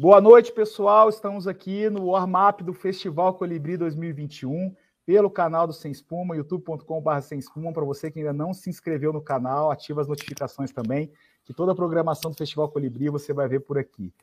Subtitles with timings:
[0.00, 1.08] Boa noite, pessoal.
[1.08, 4.72] Estamos aqui no warm-up do Festival Colibri 2021
[5.04, 7.72] pelo canal do Sem Espuma, youtube.com.br Sem Espuma.
[7.72, 11.10] Para você que ainda não se inscreveu no canal, ativa as notificações também,
[11.44, 14.14] que toda a programação do Festival Colibri você vai ver por aqui.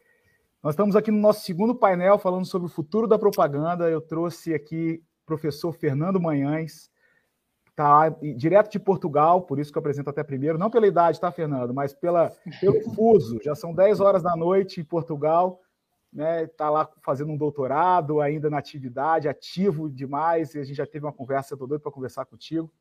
[0.63, 3.89] Nós estamos aqui no nosso segundo painel falando sobre o futuro da propaganda.
[3.89, 6.89] Eu trouxe aqui o professor Fernando Manhães,
[7.75, 8.07] tá
[8.37, 11.73] direto de Portugal, por isso que eu apresento até primeiro, não pela idade, tá, Fernando,
[11.73, 12.31] mas pela,
[12.61, 13.41] pelo fuso.
[13.43, 15.59] Já são 10 horas da noite em Portugal
[16.15, 16.45] né?
[16.45, 20.55] Está lá fazendo um doutorado, ainda na atividade, ativo demais.
[20.55, 22.71] E a gente já teve uma conversa, estou doido para conversar contigo.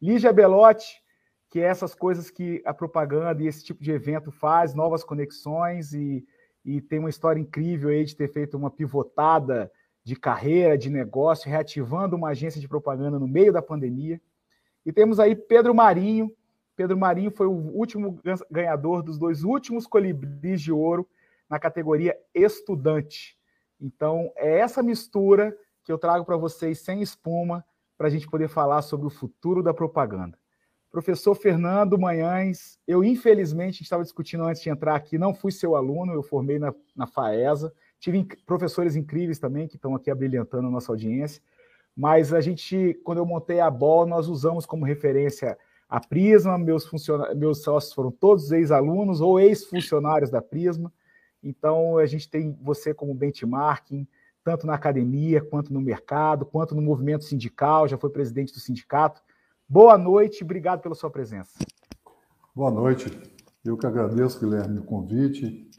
[0.00, 1.02] Lígia Belotti,
[1.48, 5.94] que é essas coisas que a propaganda e esse tipo de evento faz, novas conexões
[5.94, 6.26] e,
[6.62, 9.72] e tem uma história incrível aí de ter feito uma pivotada
[10.02, 14.20] de carreira, de negócio, reativando uma agência de propaganda no meio da pandemia.
[14.84, 16.30] E temos aí Pedro Marinho.
[16.76, 18.20] Pedro Marinho foi o último
[18.50, 21.08] ganhador dos dois últimos colibris de ouro
[21.48, 23.36] na categoria estudante.
[23.80, 27.64] Então, é essa mistura que eu trago para vocês sem espuma,
[27.96, 30.38] para a gente poder falar sobre o futuro da propaganda.
[30.90, 36.12] Professor Fernando Manhães, eu infelizmente estava discutindo antes de entrar aqui, não fui seu aluno,
[36.12, 40.92] eu formei na, na FAESA, tive professores incríveis também que estão aqui abrilhantando a nossa
[40.92, 41.42] audiência,
[41.96, 45.58] mas a gente, quando eu montei a BOL, nós usamos como referência
[45.88, 46.88] a Prisma, meus,
[47.36, 50.92] meus sócios foram todos ex-alunos ou ex-funcionários da Prisma,
[51.44, 54.08] então, a gente tem você como benchmarking,
[54.42, 59.22] tanto na academia, quanto no mercado, quanto no movimento sindical, já foi presidente do sindicato.
[59.68, 61.52] Boa noite, obrigado pela sua presença.
[62.54, 63.10] Boa noite.
[63.64, 65.70] Eu que agradeço, Guilherme, o convite,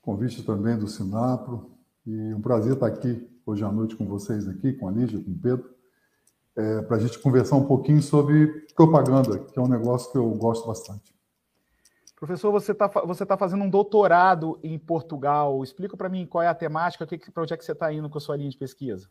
[0.00, 1.70] convite também do Sinapro,
[2.06, 5.30] e um prazer estar aqui hoje à noite com vocês aqui, com a Lígia, com
[5.30, 5.68] o Pedro,
[6.56, 10.28] é, para a gente conversar um pouquinho sobre propaganda, que é um negócio que eu
[10.30, 11.17] gosto bastante.
[12.18, 15.62] Professor, você está você tá fazendo um doutorado em Portugal.
[15.62, 18.18] Explica para mim qual é a temática, para onde é que você está indo com
[18.18, 19.08] a sua linha de pesquisa?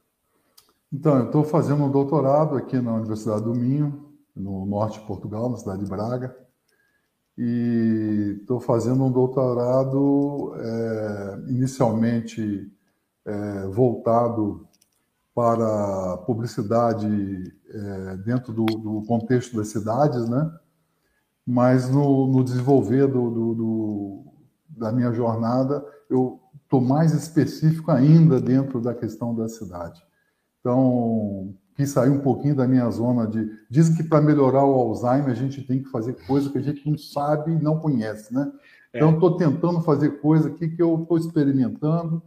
[0.91, 5.50] Então, eu estou fazendo um doutorado aqui na Universidade do Minho, no norte de Portugal,
[5.50, 6.35] na cidade de Braga.
[7.38, 12.72] E estou fazendo um doutorado é, inicialmente
[13.25, 14.68] é, voltado
[15.34, 17.07] para publicidade
[17.69, 20.51] é, dentro do, do contexto das cidades, né?
[21.47, 24.25] Mas no, no desenvolver do, do, do,
[24.68, 30.03] da minha jornada, eu estou mais específico ainda dentro da questão da cidade.
[30.59, 33.50] Então, quis sair um pouquinho da minha zona de.
[33.69, 36.86] Dizem que para melhorar o Alzheimer a gente tem que fazer coisa que a gente
[36.86, 38.52] não sabe e não conhece, né?
[38.94, 42.22] Então, estou tentando fazer coisa aqui que eu estou experimentando,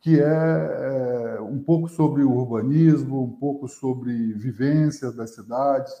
[0.00, 5.92] que é, é um pouco sobre o urbanismo, um pouco sobre vivências das cidades,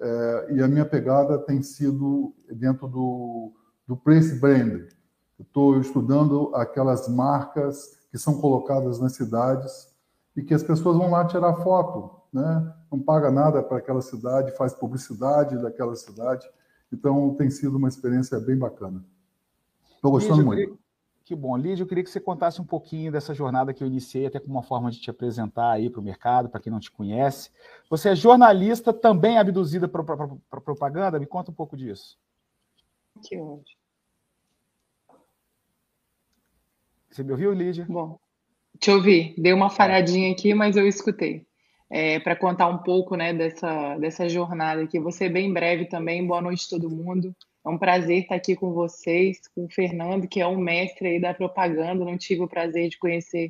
[0.00, 3.52] é, e a minha pegada tem sido dentro do,
[3.86, 4.82] do Place Brand.
[5.38, 9.94] Estou estudando aquelas marcas que são colocadas nas cidades
[10.36, 12.74] e que as pessoas vão lá tirar foto, né?
[12.90, 16.46] não paga nada para aquela cidade, faz publicidade daquela cidade.
[16.92, 19.04] Então, tem sido uma experiência bem bacana.
[19.94, 20.78] Estou gostando muito.
[21.26, 21.56] Que bom.
[21.56, 24.54] Lídia, eu queria que você contasse um pouquinho dessa jornada que eu iniciei, até como
[24.54, 27.50] uma forma de te apresentar aí para o mercado, para quem não te conhece.
[27.90, 30.04] Você é jornalista, também abduzida para
[30.62, 31.18] propaganda?
[31.18, 32.16] Me conta um pouco disso.
[33.24, 33.80] Que ótimo.
[37.10, 37.84] Você me ouviu, Lídia?
[37.88, 38.20] Bom,
[38.78, 39.34] te ouvi.
[39.36, 41.44] Deu uma falhadinha aqui, mas eu escutei.
[41.90, 45.00] É, para contar um pouco né, dessa, dessa jornada aqui.
[45.00, 46.24] Vou ser bem breve também.
[46.24, 47.34] Boa noite, todo mundo.
[47.66, 51.20] É um prazer estar aqui com vocês, com o Fernando, que é um mestre aí
[51.20, 52.04] da propaganda.
[52.04, 53.48] Não tive o prazer de conhecer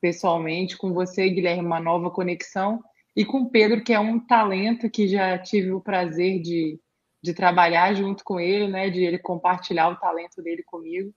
[0.00, 0.78] pessoalmente.
[0.78, 2.80] Com você, Guilherme, uma nova conexão.
[3.16, 6.78] E com o Pedro, que é um talento que já tive o prazer de,
[7.20, 8.88] de trabalhar junto com ele, né?
[8.88, 11.12] De ele compartilhar o talento dele comigo.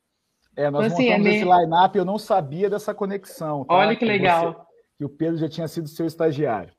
[0.57, 3.63] É, nós então, assim, montamos é esse line-up eu não sabia dessa conexão.
[3.63, 3.75] Tá?
[3.75, 4.53] Olha que, que legal.
[4.53, 4.59] Você,
[4.97, 6.73] que o Pedro já tinha sido seu estagiário.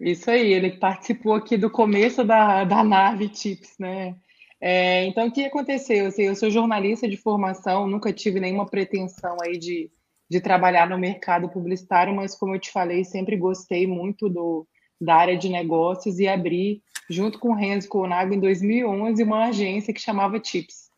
[0.00, 4.16] Isso aí, ele participou aqui do começo da, da nave Tips, né?
[4.64, 6.06] É, então, o que aconteceu?
[6.06, 9.90] Assim, eu sou jornalista de formação, nunca tive nenhuma pretensão aí de,
[10.30, 14.64] de trabalhar no mercado publicitário, mas como eu te falei, sempre gostei muito do,
[15.00, 16.80] da área de negócios e abri,
[17.10, 20.92] junto com o Renzo Conago, em 2011, uma agência que chamava Tips.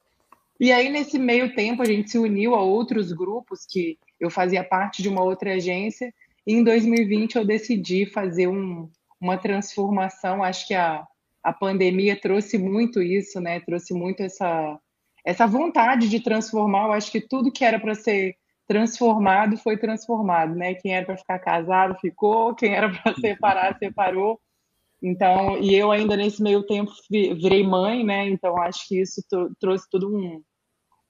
[0.61, 4.63] E aí, nesse meio tempo, a gente se uniu a outros grupos que eu fazia
[4.63, 6.13] parte de uma outra agência,
[6.47, 11.07] e em 2020 eu decidi fazer um, uma transformação, acho que a
[11.45, 13.61] a pandemia trouxe muito isso, né?
[13.61, 14.81] Trouxe muito essa,
[15.25, 16.87] essa vontade de transformar.
[16.87, 18.35] Eu acho que tudo que era para ser
[18.67, 20.75] transformado foi transformado, né?
[20.75, 24.41] Quem era para ficar casado ficou, quem era para separar separou.
[25.03, 28.27] Então, e eu ainda nesse meio tempo virei mãe, né?
[28.29, 29.23] Então acho que isso
[29.61, 30.43] trouxe todo um,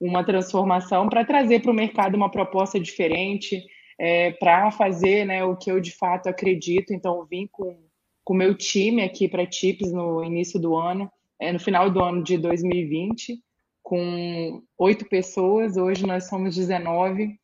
[0.01, 3.63] uma transformação para trazer para o mercado uma proposta diferente,
[3.97, 6.93] é, para fazer né, o que eu de fato acredito.
[6.93, 7.84] Então, vim com
[8.33, 12.23] o meu time aqui para TIPS no início do ano, é, no final do ano
[12.23, 13.39] de 2020,
[13.83, 15.77] com oito pessoas.
[15.77, 17.37] Hoje nós somos 19.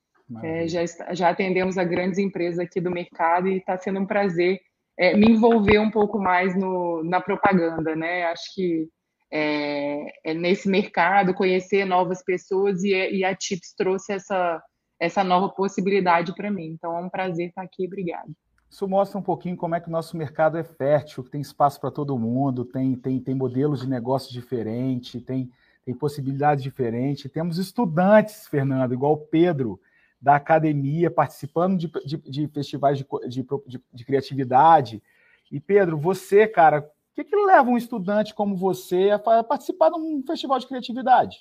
[0.43, 4.61] É, já, já atendemos a grandes empresas aqui do mercado e está sendo um prazer
[4.97, 8.25] é, me envolver um pouco mais no, na propaganda, né?
[8.25, 8.87] Acho que
[9.31, 14.61] é, é nesse mercado, conhecer novas pessoas e, e, a Tips trouxe essa,
[14.99, 16.67] essa nova possibilidade para mim.
[16.67, 18.31] Então é um prazer estar aqui, obrigado.
[18.71, 21.77] Isso mostra um pouquinho como é que o nosso mercado é fértil, que tem espaço
[21.77, 25.51] para todo mundo, tem, tem, tem modelos de negócio diferentes, tem,
[25.83, 27.29] tem possibilidades diferentes.
[27.29, 29.77] Temos estudantes, Fernando, igual o Pedro,
[30.21, 35.03] da academia, participando de, de, de festivais de, de, de, criatividade.
[35.51, 39.99] E, Pedro, você, cara, o que, que leva um estudante como você a participar de
[39.99, 41.39] um festival de criatividade?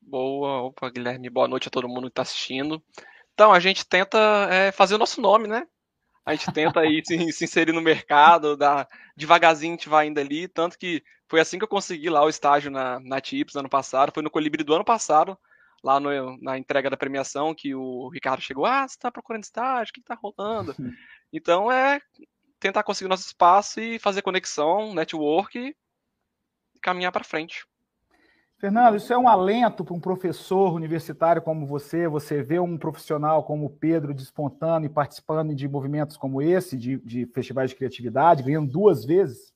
[0.00, 2.80] Boa, opa, Guilherme, boa noite a todo mundo que está assistindo.
[3.40, 4.18] Então, a gente tenta
[4.50, 5.66] é, fazer o nosso nome, né?
[6.26, 10.20] A gente tenta aí se, se, inserir no mercado, dá, devagarzinho a gente vai indo
[10.20, 13.70] ali, tanto que foi assim que eu consegui lá o estágio na, na TIPS ano
[13.70, 15.38] passado, foi no Colibri do ano passado,
[15.82, 19.90] lá no, na entrega da premiação que o Ricardo chegou, ah, você está procurando estágio,
[19.90, 20.76] o que está rolando?
[21.32, 21.98] então é
[22.58, 27.64] tentar conseguir nosso espaço e fazer conexão, network e caminhar para frente.
[28.60, 33.42] Fernando, isso é um alento para um professor universitário como você, você vê um profissional
[33.42, 38.42] como o Pedro despontando e participando de movimentos como esse, de, de festivais de criatividade,
[38.42, 39.50] ganhando duas vezes?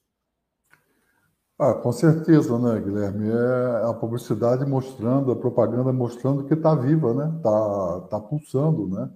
[1.59, 3.29] Ah, com certeza, né, Guilherme?
[3.29, 7.31] É a publicidade mostrando, a propaganda mostrando que está viva, né?
[7.37, 9.11] Está tá pulsando, né?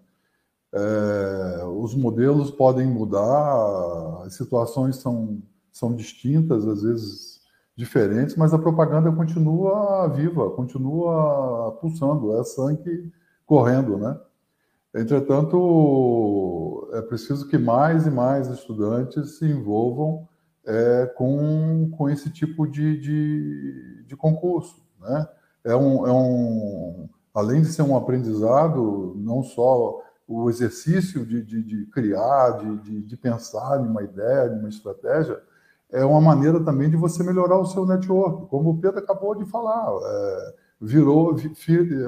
[0.70, 5.43] É, os modelos podem mudar, as situações são,
[5.73, 7.38] são distintas, às vezes
[7.78, 13.12] diferentes, mas a propaganda continua viva, continua pulsando, é sangue
[13.46, 14.19] correndo, né?
[14.92, 20.26] Entretanto, é preciso que mais e mais estudantes se envolvam
[20.66, 24.82] é, com, com esse tipo de, de, de concurso.
[25.00, 25.28] Né?
[25.62, 31.62] É um, é um, além de ser um aprendizado, não só o exercício de, de,
[31.62, 35.40] de criar, de, de, de, pensar em uma ideia, em uma estratégia,
[35.90, 39.44] é uma maneira também de você melhorar o seu network, como o Pedro acabou de
[39.46, 39.88] falar.
[40.02, 41.35] É, virou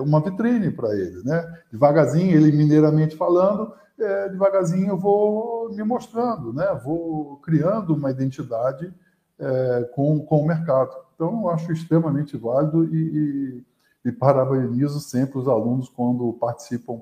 [0.01, 1.45] uma vitrine para ele, né?
[1.73, 6.81] Devagarzinho, ele mineiramente falando, é, devagarzinho eu vou me mostrando, né?
[6.85, 8.93] Vou criando uma identidade
[9.39, 10.95] é, com, com o mercado.
[11.15, 13.65] Então, eu acho extremamente válido e,
[14.05, 17.01] e, e parabenizo sempre os alunos quando participam.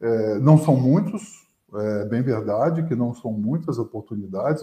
[0.00, 4.62] É, não são muitos, é bem verdade que não são muitas oportunidades,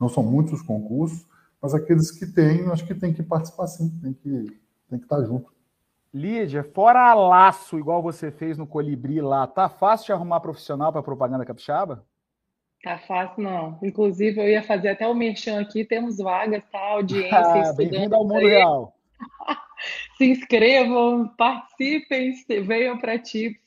[0.00, 1.26] não são muitos concursos,
[1.60, 4.58] mas aqueles que têm, acho que tem que participar sim, tem que,
[4.88, 5.52] tem que estar junto.
[6.12, 10.92] Lídia, fora a laço, igual você fez no Colibri lá, tá fácil de arrumar profissional
[10.92, 12.04] para propaganda capixaba?
[12.82, 13.78] Tá fácil, não.
[13.82, 16.78] Inclusive, eu ia fazer até o merchan aqui, temos vagas, tá?
[16.78, 18.94] Audiência, ah, Bem-vindo ao mundo real.
[20.16, 22.32] Se inscrevam, participem,
[22.64, 23.60] venham para TIPS.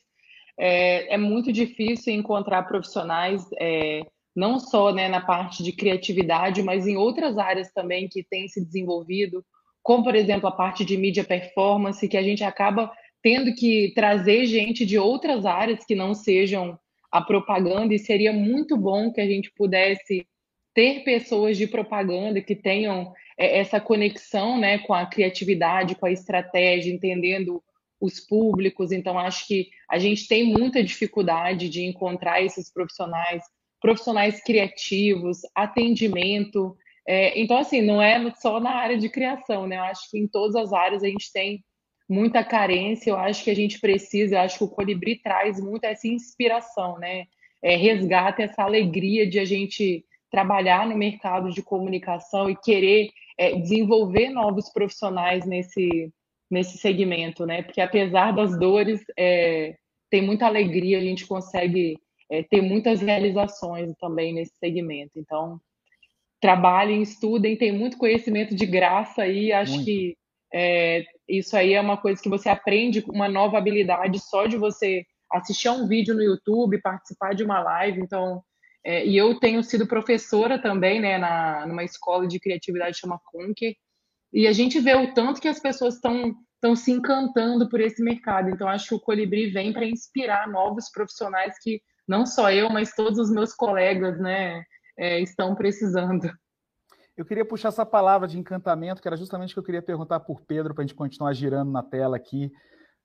[0.58, 4.02] É, é, muito difícil encontrar profissionais, é,
[4.36, 8.64] não só né, na parte de criatividade, mas em outras áreas também que têm se
[8.64, 9.44] desenvolvido
[9.84, 12.92] como, por exemplo, a parte de mídia performance, que a gente acaba
[13.22, 16.80] tendo que trazer gente de outras áreas que não sejam
[17.12, 20.26] a propaganda, e seria muito bom que a gente pudesse
[20.74, 26.12] ter pessoas de propaganda que tenham é, essa conexão né, com a criatividade, com a
[26.12, 27.62] estratégia, entendendo
[28.00, 28.92] os públicos.
[28.92, 33.44] Então, acho que a gente tem muita dificuldade de encontrar esses profissionais,
[33.82, 36.78] profissionais criativos, atendimento.
[37.08, 39.78] É, então, assim, não é só na área de criação, né?
[39.78, 41.64] Eu acho que em todas as áreas a gente tem
[42.08, 45.86] muita carência, eu acho que a gente precisa, eu acho que o Colibri traz muito
[45.86, 47.26] essa inspiração, né?
[47.64, 53.56] É, resgata essa alegria de a gente trabalhar no mercado de comunicação e querer é,
[53.56, 56.12] desenvolver novos profissionais nesse,
[56.50, 57.64] nesse segmento, né?
[57.64, 59.76] Porque apesar das dores, é,
[60.10, 61.98] tem muita alegria, a gente consegue
[62.32, 65.20] é, ter muitas realizações também nesse segmento.
[65.20, 65.60] Então,
[66.40, 69.52] trabalhem, estudem, tem muito conhecimento de graça aí.
[69.52, 69.86] Acho muito.
[69.86, 70.18] que
[70.54, 75.06] é, isso aí é uma coisa que você aprende, uma nova habilidade só de você
[75.32, 78.02] assistir a um vídeo no YouTube, participar de uma live.
[78.02, 78.42] Então,
[78.84, 83.76] é, e eu tenho sido professora também, né, na, numa escola de criatividade chama Conquer,
[84.34, 88.04] e a gente vê o tanto que as pessoas estão estão se encantando por esse
[88.04, 88.52] mercado.
[88.52, 92.94] Então, acho que o Colibri vem para inspirar novos profissionais que não só eu, mas
[92.94, 94.64] todos os meus colegas, né,
[94.98, 96.32] é, estão precisando.
[97.16, 100.20] Eu queria puxar essa palavra de encantamento, que era justamente o que eu queria perguntar
[100.22, 102.52] por Pedro, para a gente continuar girando na tela aqui.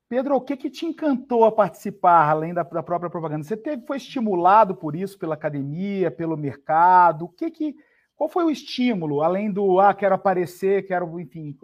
[0.08, 3.44] Pedro, o que, que te encantou a participar, além da, da própria propaganda?
[3.44, 7.24] Você teve, foi estimulado por isso, pela academia, pelo mercado?
[7.24, 7.74] O que que,
[8.14, 11.58] qual foi o estímulo, além do, ah, quero aparecer, quero, enfim,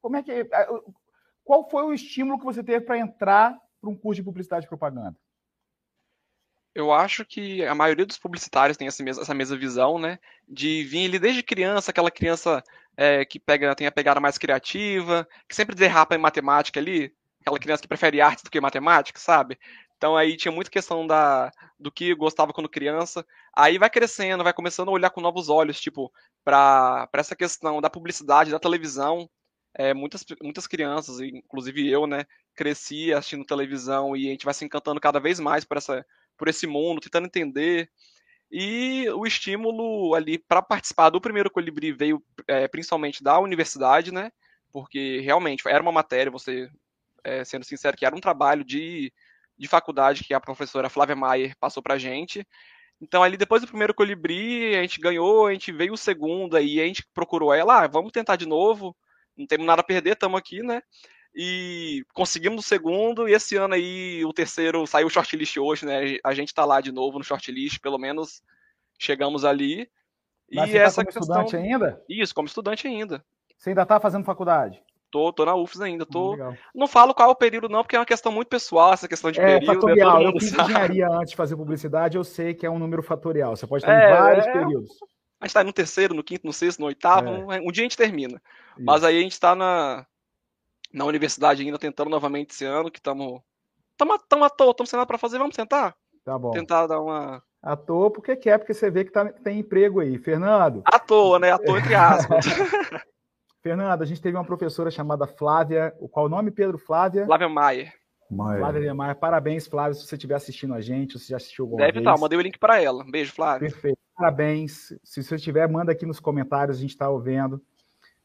[0.00, 0.46] como é que,
[1.42, 4.68] qual foi o estímulo que você teve para entrar para um curso de publicidade e
[4.68, 5.16] propaganda?
[6.78, 10.16] Eu acho que a maioria dos publicitários tem essa mesma, essa mesma visão, né?
[10.48, 12.62] De vir ali desde criança, aquela criança
[12.96, 17.58] é, que pega, tem a pegada mais criativa, que sempre derrapa em matemática ali, aquela
[17.58, 19.58] criança que prefere artes do que matemática, sabe?
[19.96, 23.26] Então aí tinha muita questão da, do que gostava quando criança.
[23.52, 26.12] Aí vai crescendo, vai começando a olhar com novos olhos, tipo,
[26.44, 29.28] para essa questão da publicidade, da televisão.
[29.74, 34.64] É, muitas, muitas crianças, inclusive eu, né, cresci assistindo televisão e a gente vai se
[34.64, 36.06] encantando cada vez mais por, essa,
[36.38, 37.90] por esse mundo, tentando entender.
[38.50, 44.30] E o estímulo ali para participar do primeiro Colibri veio é, principalmente da universidade, né?
[44.72, 46.70] Porque realmente era uma matéria, você
[47.24, 49.12] é, sendo sincero, que era um trabalho de,
[49.58, 52.46] de faculdade que a professora Flávia Maier passou para gente.
[53.00, 56.80] Então, ali depois do primeiro colibri, a gente ganhou, a gente veio o segundo, aí
[56.80, 58.96] a gente procurou ela, ah, vamos tentar de novo,
[59.36, 60.82] não temos nada a perder, estamos aqui, né?
[61.40, 66.18] E conseguimos o segundo, e esse ano aí o terceiro saiu o shortlist hoje, né?
[66.24, 68.42] A gente está lá de novo no shortlist, pelo menos
[68.98, 69.88] chegamos ali.
[70.52, 71.44] Mas e você tá essa tá como questão...
[71.44, 72.02] estudante ainda?
[72.08, 73.24] Isso, como estudante ainda.
[73.56, 74.82] Você ainda está fazendo faculdade?
[75.12, 76.36] Tô, tô na UFS ainda, tô.
[76.74, 79.30] não falo qual é o período, não, porque é uma questão muito pessoal, essa questão
[79.30, 79.68] de é, período.
[79.68, 80.22] Né, fatorial.
[80.22, 83.56] eu fiz engenharia antes de fazer publicidade, eu sei que é um número fatorial.
[83.56, 84.52] Você pode ter é, vários é...
[84.52, 84.90] períodos.
[85.40, 87.60] A gente tá no terceiro, no quinto, no sexto, no oitavo, é.
[87.60, 88.42] um dia a gente termina.
[88.76, 88.84] Isso.
[88.84, 90.04] Mas aí a gente tá na,
[90.92, 93.40] na universidade ainda, tentando novamente esse ano, que estamos.
[93.92, 95.96] Estamos à toa, estamos sem nada para fazer, vamos tentar?
[96.24, 96.50] Tá bom.
[96.50, 97.42] Tentar dar uma.
[97.60, 100.16] À toa porque quer, porque você vê que tá, tem emprego aí.
[100.18, 100.82] Fernando.
[100.84, 101.50] À toa, né?
[101.50, 102.44] À toa, entre aspas.
[103.60, 106.78] Fernanda, a gente teve uma professora chamada Flávia, o qual o nome, Pedro?
[106.78, 107.26] Flávia?
[107.26, 107.92] Flávia Maier.
[108.30, 108.60] Maier.
[108.60, 109.16] Flávia Maier.
[109.16, 112.04] Parabéns, Flávia, se você estiver assistindo a gente, se já assistiu alguma Deve vez.
[112.04, 113.04] Deve estar, mandei o link para ela.
[113.10, 113.68] Beijo, Flávia.
[113.68, 113.98] Perfeito.
[114.14, 114.94] Parabéns.
[115.02, 117.60] Se você tiver, manda aqui nos comentários, a gente está ouvindo.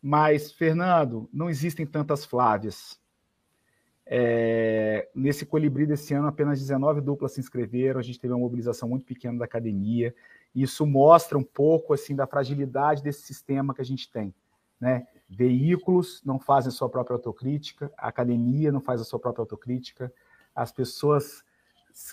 [0.04, 3.00] Mas, Fernando, não existem tantas Flávias.
[4.06, 8.90] É, nesse colibri desse ano, apenas 19 duplas se inscreveram, a gente teve uma mobilização
[8.90, 10.14] muito pequena da academia.
[10.54, 14.36] Isso mostra um pouco assim da fragilidade desse sistema que a gente tem.
[14.78, 15.08] Né?
[15.30, 20.14] Veículos não fazem a sua própria autocrítica, a academia não faz a sua própria autocrítica,
[20.54, 21.46] as pessoas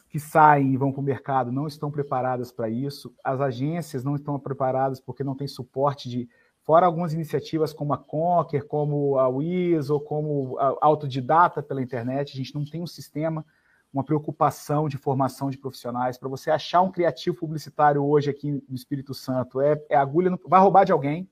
[0.09, 4.15] que saem e vão para o mercado não estão preparadas para isso, as agências não
[4.15, 6.29] estão preparadas porque não tem suporte de.
[6.71, 12.33] Fora algumas iniciativas como a Conquer, como a Wiz, ou como a Autodidata pela internet,
[12.33, 13.45] a gente não tem um sistema,
[13.93, 16.17] uma preocupação de formação de profissionais.
[16.17, 20.39] Para você achar um criativo publicitário hoje aqui no Espírito Santo, é, é agulha, no,
[20.47, 21.29] vai roubar de alguém,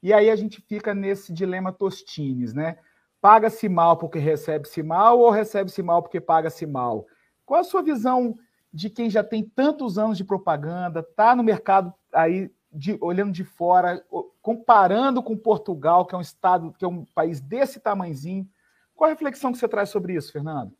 [0.00, 2.78] e aí a gente fica nesse dilema Tostines, né?
[3.20, 7.04] Paga-se mal porque recebe-se mal ou recebe-se mal porque paga-se mal?
[7.44, 8.38] Qual a sua visão
[8.72, 13.44] de quem já tem tantos anos de propaganda, está no mercado aí de, olhando de
[13.44, 14.04] fora,
[14.42, 18.46] comparando com Portugal, que é um estado, que é um país desse tamanhozinho?
[18.94, 20.72] Qual a reflexão que você traz sobre isso, Fernando?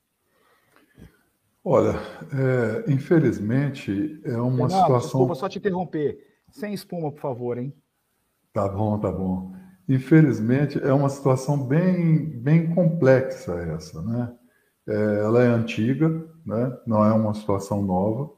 [1.65, 1.95] Olha,
[2.33, 5.01] é, infelizmente é uma Fernando, situação.
[5.01, 6.19] Desculpa só te interromper.
[6.49, 7.75] Sem espuma, por favor, hein?
[8.53, 9.53] Tá bom, tá bom.
[9.89, 14.33] Infelizmente, é uma situação bem, bem complexa essa, né?
[14.89, 16.09] É, ela é antiga,
[16.45, 16.79] né?
[16.87, 18.31] não é uma situação nova.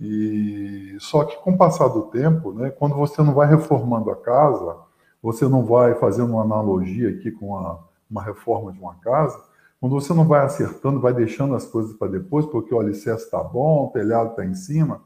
[0.00, 4.16] E só que com o passar do tempo, né, quando você não vai reformando a
[4.16, 4.76] casa,
[5.22, 7.78] você não vai fazendo uma analogia aqui com a,
[8.10, 9.38] uma reforma de uma casa,
[9.78, 13.42] quando você não vai acertando, vai deixando as coisas para depois, porque o alicerce está
[13.42, 15.02] bom, o telhado está em cima,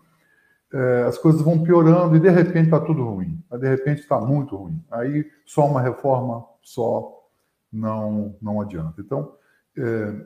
[0.73, 3.43] é, as coisas vão piorando e de repente está tudo ruim.
[3.51, 4.83] Mas de repente está muito ruim.
[4.91, 7.25] Aí só uma reforma só
[7.73, 9.01] não, não adianta.
[9.01, 9.33] Então,
[9.77, 10.25] é,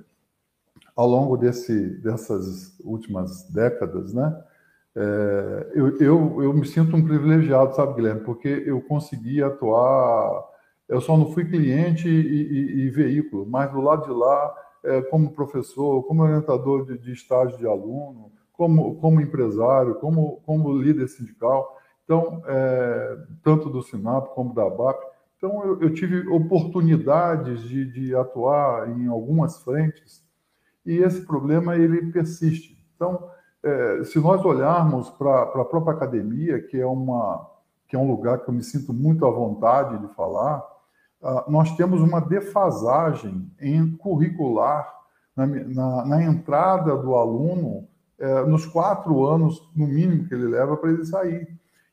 [0.96, 4.44] ao longo desse, dessas últimas décadas, né,
[4.96, 10.44] é, eu, eu, eu me sinto um privilegiado, sabe, Guilherme, porque eu consegui atuar.
[10.88, 14.54] Eu só não fui cliente e, e, e veículo, mas do lado de lá,
[14.84, 20.76] é, como professor, como orientador de, de estágio de aluno, como, como empresário, como, como
[20.76, 21.78] líder sindical,
[22.08, 24.98] então, é, tanto do SINAP como da BAP.
[25.36, 30.24] Então, eu, eu tive oportunidades de, de, atuar em algumas frentes
[30.86, 32.82] e esse problema ele persiste.
[32.96, 33.30] Então,
[33.68, 37.46] é, se nós olharmos para a própria academia, que é, uma,
[37.86, 40.64] que é um lugar que eu me sinto muito à vontade de falar,
[41.22, 44.88] ah, nós temos uma defasagem em curricular
[45.36, 47.86] na, na, na entrada do aluno
[48.18, 51.48] é, nos quatro anos, no mínimo, que ele leva para ele sair.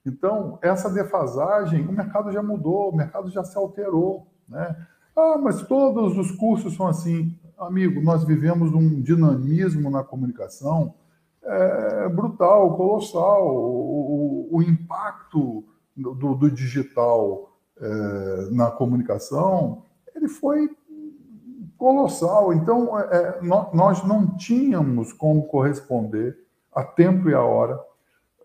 [0.05, 4.27] Então, essa defasagem, o mercado já mudou, o mercado já se alterou.
[4.48, 4.75] Né?
[5.15, 7.38] Ah, mas todos os cursos são assim.
[7.58, 10.94] Amigo, nós vivemos um dinamismo na comunicação
[11.46, 13.48] é, brutal, colossal.
[13.48, 15.64] O, o, o impacto
[15.96, 19.84] do, do digital é, na comunicação,
[20.16, 20.70] ele foi
[21.78, 22.54] colossal.
[22.54, 26.38] Então, é, nós não tínhamos como corresponder
[26.74, 27.80] a tempo e a hora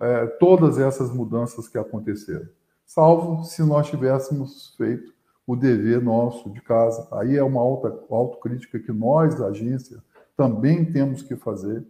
[0.00, 2.49] é, todas essas mudanças que aconteceram,
[2.87, 5.12] salvo se nós tivéssemos feito
[5.47, 7.07] o dever nosso de casa.
[7.12, 10.02] Aí é uma alta autocrítica que nós, da agência,
[10.37, 11.85] também temos que fazer,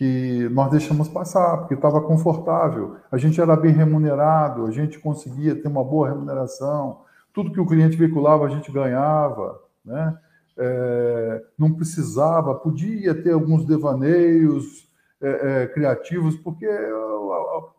[0.00, 5.54] que nós deixamos passar, porque estava confortável, a gente era bem remunerado, a gente conseguia
[5.54, 7.02] ter uma boa remuneração,
[7.34, 10.18] tudo que o cliente veiculava a gente ganhava, né?
[10.56, 14.88] É, não precisava, podia ter alguns devaneios
[15.20, 15.28] é,
[15.64, 16.66] é, criativos, porque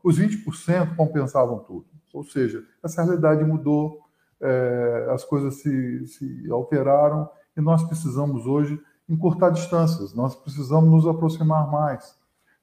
[0.04, 1.88] os 20% compensavam tudo.
[2.14, 4.00] Ou seja, essa realidade mudou,
[4.40, 8.80] é, as coisas se, se alteraram e nós precisamos hoje
[9.12, 12.16] encurtar distâncias, nós precisamos nos aproximar mais.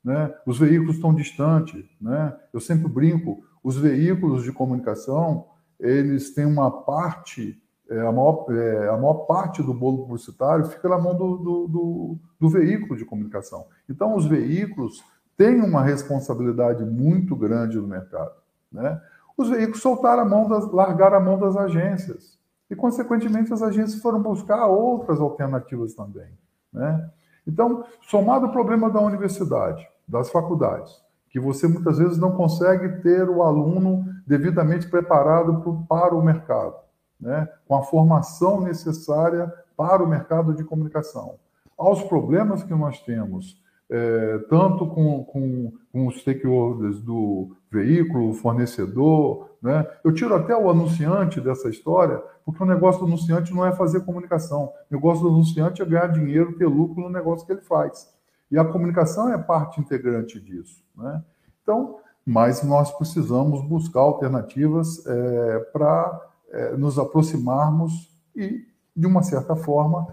[0.02, 0.34] Né?
[0.46, 1.84] Os veículos estão distantes.
[2.00, 2.34] Né?
[2.52, 5.46] Eu sempre brinco, os veículos de comunicação,
[5.78, 10.88] eles têm uma parte é, a, maior, é, a maior parte do bolo publicitário fica
[10.88, 13.66] na mão do, do, do, do, veículo de comunicação.
[13.88, 15.02] Então, os veículos
[15.36, 18.32] têm uma responsabilidade muito grande no mercado.
[18.70, 19.00] Né?
[19.36, 22.37] Os veículos soltaram a mão, das, largaram a mão das agências.
[22.70, 26.30] E, consequentemente, as agências foram buscar outras alternativas também.
[26.72, 27.10] Né?
[27.46, 33.28] Então, somado o problema da universidade, das faculdades, que você muitas vezes não consegue ter
[33.28, 36.76] o aluno devidamente preparado para o mercado
[37.20, 41.36] né, com a formação necessária para o mercado de comunicação.
[41.76, 43.60] Aos problemas que nós temos,
[43.90, 49.86] é, tanto com, com, com, os stakeholders do veículo, fornecedor, né?
[50.04, 54.00] eu tiro até o anunciante dessa história, porque o negócio do anunciante não é fazer
[54.00, 58.08] comunicação, o negócio do anunciante é ganhar dinheiro, ter lucro no negócio que ele faz.
[58.50, 60.82] E a comunicação é parte integrante disso.
[60.96, 61.22] Né?
[61.62, 69.56] Então, mas nós precisamos buscar alternativas é, para é, nos aproximarmos e, de uma certa
[69.56, 70.06] forma,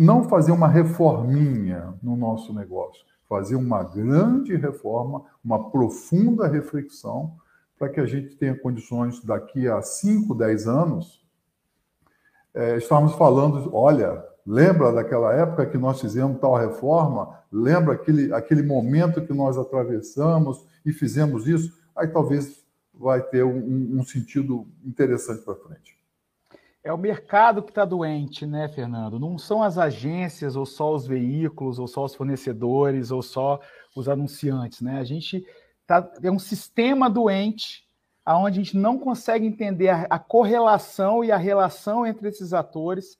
[0.00, 7.36] não fazer uma reforminha no nosso negócio, fazer uma grande reforma, uma profunda reflexão,
[7.78, 11.22] para que a gente tenha condições daqui a 5, 10 anos.
[12.54, 17.38] É, estamos falando, olha, lembra daquela época que nós fizemos tal reforma?
[17.52, 21.78] Lembra aquele, aquele momento que nós atravessamos e fizemos isso?
[21.94, 25.99] Aí talvez vai ter um, um sentido interessante para frente.
[26.82, 29.18] É o mercado que está doente, né, Fernando?
[29.18, 33.60] Não são as agências, ou só os veículos, ou só os fornecedores, ou só
[33.94, 34.98] os anunciantes, né?
[34.98, 35.46] A gente
[35.86, 37.86] tá, é um sistema doente
[38.24, 43.18] aonde a gente não consegue entender a, a, correlação e a relação entre esses atores.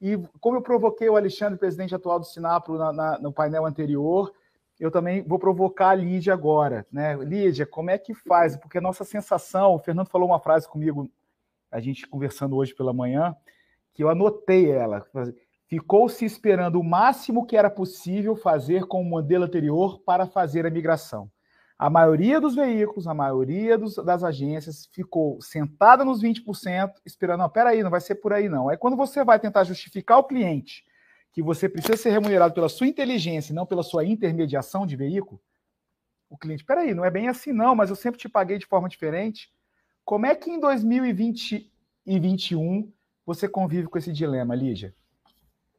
[0.00, 4.32] E como eu provoquei o Alexandre, presidente atual do Sinapro, na, na, no painel anterior,
[4.78, 7.16] eu também vou provocar a Lídia agora, né?
[7.16, 8.56] Lídia, como é que faz?
[8.56, 11.10] Porque a nossa sensação, o Fernando falou uma frase comigo,
[11.70, 13.36] a gente conversando hoje pela manhã,
[13.92, 15.06] que eu anotei ela.
[15.66, 20.66] Ficou se esperando o máximo que era possível fazer com o modelo anterior para fazer
[20.66, 21.30] a migração.
[21.78, 27.48] A maioria dos veículos, a maioria dos, das agências ficou sentada nos 20%, esperando, não,
[27.48, 28.68] peraí, não vai ser por aí não.
[28.68, 30.84] Aí quando você vai tentar justificar o cliente
[31.30, 35.40] que você precisa ser remunerado pela sua inteligência e não pela sua intermediação de veículo,
[36.28, 38.88] o cliente, peraí, não é bem assim não, mas eu sempre te paguei de forma
[38.88, 39.50] diferente.
[40.08, 41.70] Como é que em 2020
[42.06, 42.90] e 2021
[43.26, 44.94] você convive com esse dilema, Lígia?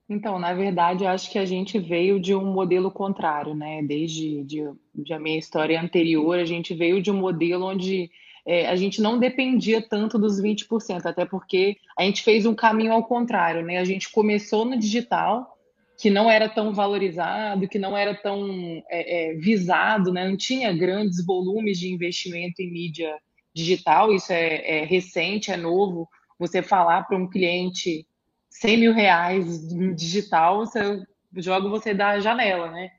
[0.07, 3.81] Então, na verdade, acho que a gente veio de um modelo contrário, né?
[3.81, 8.11] Desde de, de a minha história anterior, a gente veio de um modelo onde
[8.45, 12.93] é, a gente não dependia tanto dos 20%, até porque a gente fez um caminho
[12.93, 13.79] ao contrário, né?
[13.79, 15.57] A gente começou no digital,
[15.97, 18.47] que não era tão valorizado, que não era tão
[18.91, 20.29] é, é, visado, né?
[20.29, 23.11] não tinha grandes volumes de investimento em mídia
[23.59, 26.07] digital, isso é, é recente, é novo.
[26.37, 28.07] Você falar para um cliente
[28.49, 31.03] 100 mil reais digital, você
[31.35, 32.91] joga você da janela, né?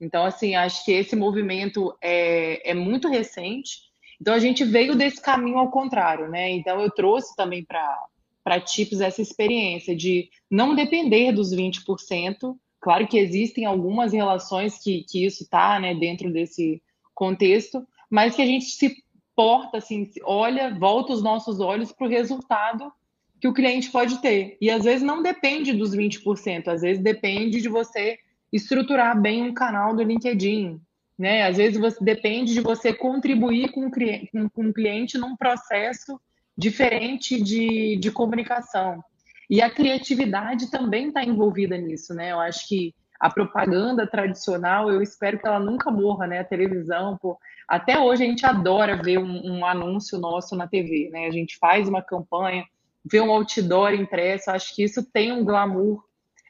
[0.00, 3.86] Então, assim, acho que esse movimento é, é muito recente
[4.20, 6.50] então a gente veio desse caminho ao contrário, né?
[6.50, 12.56] Então eu trouxe também para TIPS essa experiência de não depender dos 20%.
[12.80, 16.82] Claro que existem algumas relações que, que isso está né, dentro desse
[17.14, 19.02] contexto, mas que a gente se
[19.36, 22.90] porta, assim, olha, volta os nossos olhos para o resultado
[23.38, 24.56] que o cliente pode ter.
[24.60, 28.18] E às vezes não depende dos 20%, às vezes depende de você
[28.50, 30.80] estruturar bem um canal do LinkedIn,
[31.18, 31.42] Né?
[31.42, 36.18] Às vezes você depende de você contribuir com o cliente, com cliente num processo
[36.56, 39.02] diferente de, de comunicação.
[39.48, 42.32] E a criatividade também está envolvida nisso, né?
[42.32, 46.40] Eu acho que a propaganda tradicional, eu espero que ela nunca morra, né?
[46.40, 47.38] A televisão, pô.
[47.68, 51.26] Até hoje a gente adora ver um, um, anúncio nosso na TV, né?
[51.26, 52.64] A gente faz uma campanha,
[53.04, 56.04] vê um outdoor impresso, acho que isso tem um glamour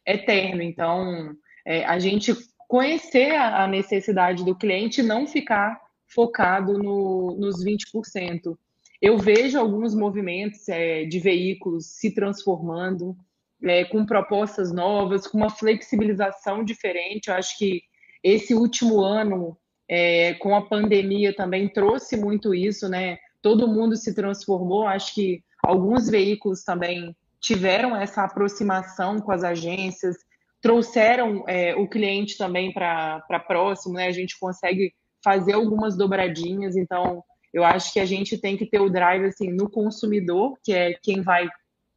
[0.07, 0.63] eterno.
[0.63, 2.35] Então, é, a gente
[2.69, 8.57] conhecer a, a necessidade do cliente e não ficar focado no, nos 20%.
[9.01, 13.17] Eu vejo alguns movimentos é, de veículos se transformando,
[13.63, 17.29] é, com propostas novas, com uma flexibilização diferente.
[17.29, 17.83] Eu acho que
[18.23, 19.57] esse último ano,
[19.89, 23.19] é, com a pandemia, também trouxe muito isso, né?
[23.41, 24.87] Todo mundo se transformou.
[24.87, 30.17] Acho que alguns veículos também tiveram essa aproximação com as agências,
[30.61, 34.07] trouxeram é, o cliente também para próximo, né?
[34.07, 37.23] A gente consegue fazer algumas dobradinhas, então
[37.53, 40.95] eu acho que a gente tem que ter o drive assim no consumidor, que é
[41.01, 41.49] quem vai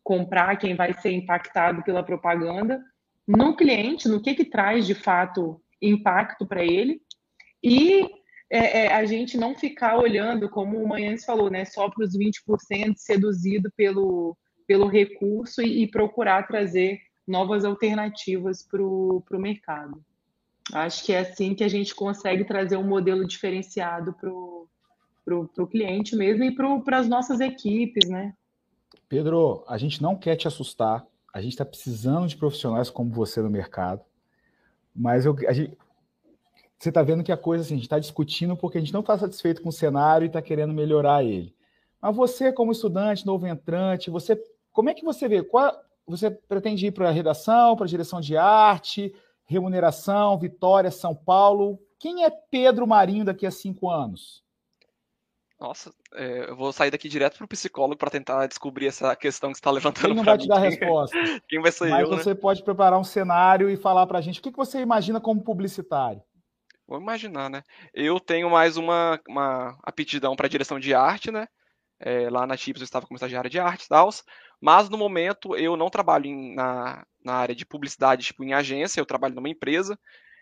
[0.03, 2.81] comprar, quem vai ser impactado pela propaganda,
[3.27, 7.01] no cliente, no que que traz de fato impacto para ele,
[7.63, 8.09] e
[8.49, 12.17] é, é, a gente não ficar olhando, como o Manhães falou, né, só para os
[12.17, 20.03] 20% seduzido pelo, pelo recurso e, e procurar trazer novas alternativas para o mercado.
[20.73, 24.29] Acho que é assim que a gente consegue trazer um modelo diferenciado para
[25.35, 28.33] o cliente mesmo e para as nossas equipes, né?
[29.07, 33.41] Pedro, a gente não quer te assustar, a gente está precisando de profissionais como você
[33.41, 34.01] no mercado,
[34.95, 35.77] mas eu, gente,
[36.79, 39.01] você está vendo que a coisa assim, a gente está discutindo porque a gente não
[39.01, 41.53] está satisfeito com o cenário e está querendo melhorar ele.
[42.01, 45.43] Mas você, como estudante, novo entrante, você, como é que você vê?
[45.43, 45.73] Qual,
[46.07, 49.13] você pretende ir para a redação, para a direção de arte,
[49.45, 51.77] remuneração, Vitória, São Paulo?
[51.99, 54.41] Quem é Pedro Marinho daqui a cinco anos?
[55.59, 59.49] Nossa, é, eu vou sair daqui direto para o psicólogo para tentar descobrir essa questão
[59.49, 60.07] que você está levantando.
[60.07, 61.17] Ele não vai te dar resposta.
[61.49, 62.09] Quem vai ser Mas eu?
[62.09, 62.35] Mas você né?
[62.35, 65.43] pode preparar um cenário e falar para a gente o que, que você imagina como
[65.43, 66.23] publicitário.
[66.89, 67.61] Vou imaginar, né?
[67.93, 71.47] Eu tenho mais uma, uma aptidão para direção de arte, né?
[71.99, 74.09] É, lá na Chips eu estava como estagiário de arte e tal,
[74.59, 78.99] mas no momento eu não trabalho em, na, na área de publicidade, tipo em agência,
[78.99, 79.99] eu trabalho numa empresa,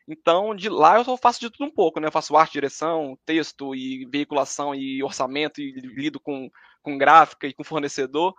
[0.07, 2.07] então, de lá eu faço de tudo um pouco, né?
[2.07, 6.49] Eu faço arte, direção, texto e veiculação e orçamento e lido com,
[6.81, 8.33] com gráfica e com fornecedor.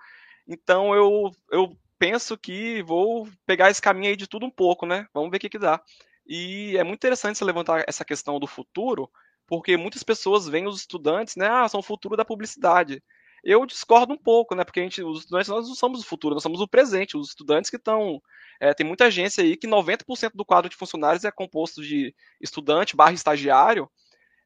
[0.48, 5.06] Então, eu, eu penso que vou pegar esse caminho aí de tudo um pouco, né?
[5.12, 5.82] Vamos ver o que, que dá.
[6.28, 9.10] E é muito interessante você levantar essa questão do futuro,
[9.46, 11.48] porque muitas pessoas veem os estudantes, né?
[11.48, 13.02] Ah, são o futuro da publicidade.
[13.42, 14.64] Eu discordo um pouco, né?
[14.64, 17.16] Porque a gente, os estudantes, nós não somos o futuro, nós somos o presente.
[17.16, 18.20] Os estudantes que estão
[18.60, 22.96] é, tem muita agência aí que 90% do quadro de funcionários é composto de estudante
[22.96, 23.88] barra estagiário,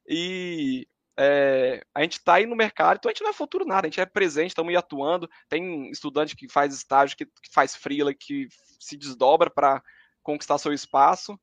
[0.07, 3.87] e é, a gente está aí no mercado, então a gente não é futuro nada,
[3.87, 5.29] a gente é presente, estamos aí atuando.
[5.49, 8.47] Tem estudante que faz estágio, que, que faz freela, que
[8.79, 9.81] se desdobra para
[10.21, 11.39] conquistar seu espaço,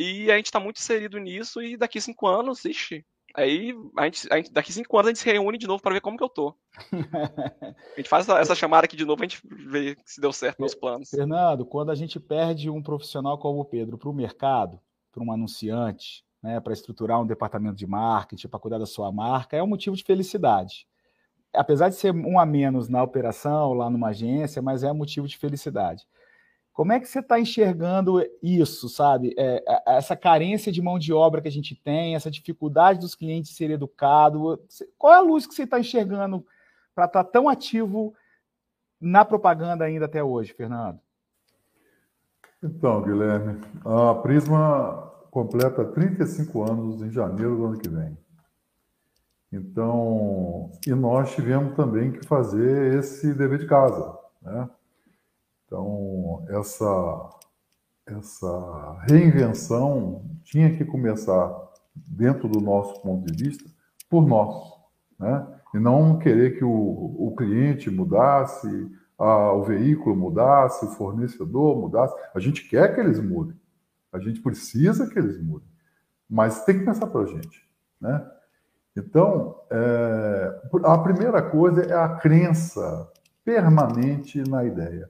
[0.00, 4.32] e a gente está muito inserido nisso, e daqui cinco anos, ixi, Aí, a gente,
[4.32, 6.24] a gente, daqui cinco anos a gente se reúne de novo para ver como que
[6.24, 6.54] eu tô.
[6.92, 10.58] a gente faz essa, essa, chamada aqui de novo, a gente vê se deu certo
[10.58, 11.10] meus planos.
[11.10, 14.80] Fernando, quando a gente perde um profissional como o Pedro para o mercado,
[15.12, 19.56] para um anunciante, né, para estruturar um departamento de marketing, para cuidar da sua marca,
[19.56, 20.86] é um motivo de felicidade.
[21.52, 25.28] Apesar de ser um a menos na operação, lá numa agência, mas é um motivo
[25.28, 26.06] de felicidade.
[26.72, 29.34] Como é que você está enxergando isso, sabe?
[29.36, 33.14] É, é, essa carência de mão de obra que a gente tem, essa dificuldade dos
[33.14, 34.58] clientes serem educados.
[34.96, 36.44] Qual é a luz que você está enxergando
[36.94, 38.14] para estar tá tão ativo
[39.00, 41.00] na propaganda ainda até hoje, Fernando?
[42.62, 48.16] Então, Guilherme, a Prisma completa 35 anos em janeiro do ano que vem.
[49.52, 54.68] Então, e nós tivemos também que fazer esse dever de casa, né?
[55.70, 57.30] Então, essa,
[58.04, 61.48] essa reinvenção tinha que começar,
[61.94, 63.70] dentro do nosso ponto de vista,
[64.08, 64.68] por nós.
[65.16, 65.46] Né?
[65.72, 72.16] E não querer que o, o cliente mudasse, a, o veículo mudasse, o fornecedor mudasse.
[72.34, 73.56] A gente quer que eles mudem.
[74.12, 75.68] A gente precisa que eles mudem.
[76.28, 77.64] Mas tem que pensar para a gente.
[78.00, 78.28] Né?
[78.96, 83.08] Então, é, a primeira coisa é a crença
[83.44, 85.08] permanente na ideia.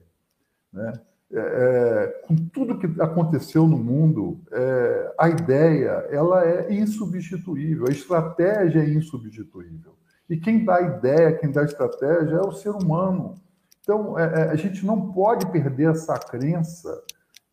[0.71, 0.93] Né?
[1.33, 7.91] É, é, com tudo que aconteceu no mundo, é, a ideia ela é insubstituível, a
[7.91, 9.95] estratégia é insubstituível.
[10.29, 13.35] E quem dá ideia, quem dá estratégia é o ser humano.
[13.81, 17.01] Então, é, é, a gente não pode perder essa crença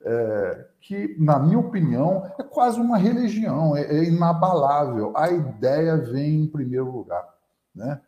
[0.03, 5.13] é, que, na minha opinião, é quase uma religião, é, é inabalável.
[5.17, 7.25] A ideia vem em primeiro lugar.
[7.75, 8.01] Né?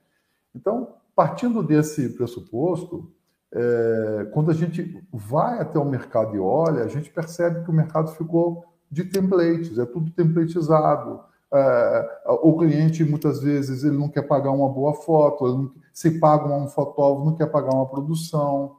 [0.55, 3.13] Então, partindo desse pressuposto,
[3.53, 7.75] é, quando a gente vai até o mercado e olha, a gente percebe que o
[7.75, 11.21] mercado ficou de templates, é tudo templatizado.
[11.53, 16.47] É, o cliente, muitas vezes, ele não quer pagar uma boa foto, não, se paga
[16.47, 18.77] um fotógrafo, não quer pagar uma produção,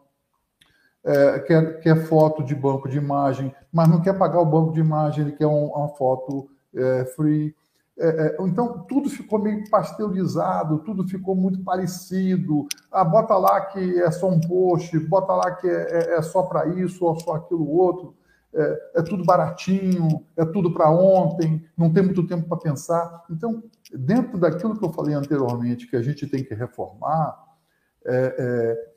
[1.03, 4.79] é, quer, quer foto de banco de imagem, mas não quer pagar o banco de
[4.79, 7.53] imagem, ele quer um, uma foto é, free.
[8.01, 12.67] É, é, então, tudo ficou meio pasteurizado, tudo ficou muito parecido.
[12.91, 16.41] Ah, bota lá que é só um post, bota lá que é, é, é só
[16.41, 18.15] para isso ou só aquilo outro.
[18.53, 23.23] É, é tudo baratinho, é tudo para ontem, não tem muito tempo para pensar.
[23.29, 27.37] Então, dentro daquilo que eu falei anteriormente, que a gente tem que reformar,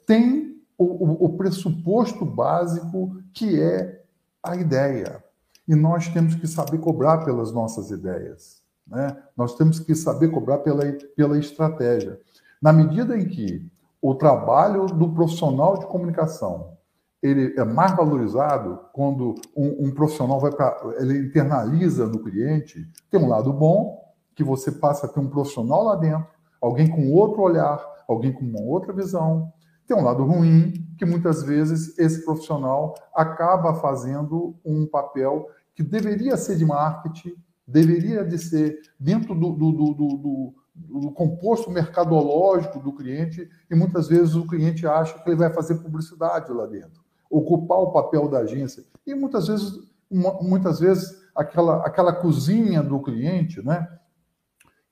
[0.06, 4.02] tem o, o, o pressuposto básico que é
[4.42, 5.22] a ideia.
[5.68, 8.63] E nós temos que saber cobrar pelas nossas ideias.
[8.86, 9.16] Né?
[9.36, 10.84] Nós temos que saber cobrar pela,
[11.16, 12.20] pela estratégia.
[12.60, 13.70] Na medida em que
[14.00, 16.74] o trabalho do profissional de comunicação
[17.22, 23.18] ele é mais valorizado quando um, um profissional vai para ele internaliza no cliente tem
[23.18, 23.98] um lado bom
[24.34, 26.26] que você passa a ter um profissional lá dentro
[26.60, 29.50] alguém com outro olhar alguém com uma outra visão
[29.86, 36.36] tem um lado ruim que muitas vezes esse profissional acaba fazendo um papel que deveria
[36.36, 37.34] ser de marketing
[37.66, 44.34] deveria de ser dentro do, do, do, do, composto mercadológico do cliente e muitas vezes
[44.34, 48.84] o cliente acha que ele vai fazer publicidade lá dentro, ocupar o papel da agência.
[49.06, 49.72] E muitas vezes
[50.10, 53.88] muitas vezes aquela aquela cozinha do cliente, né,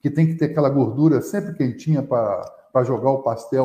[0.01, 3.63] que tem que ter aquela gordura sempre quentinha para para jogar o pastel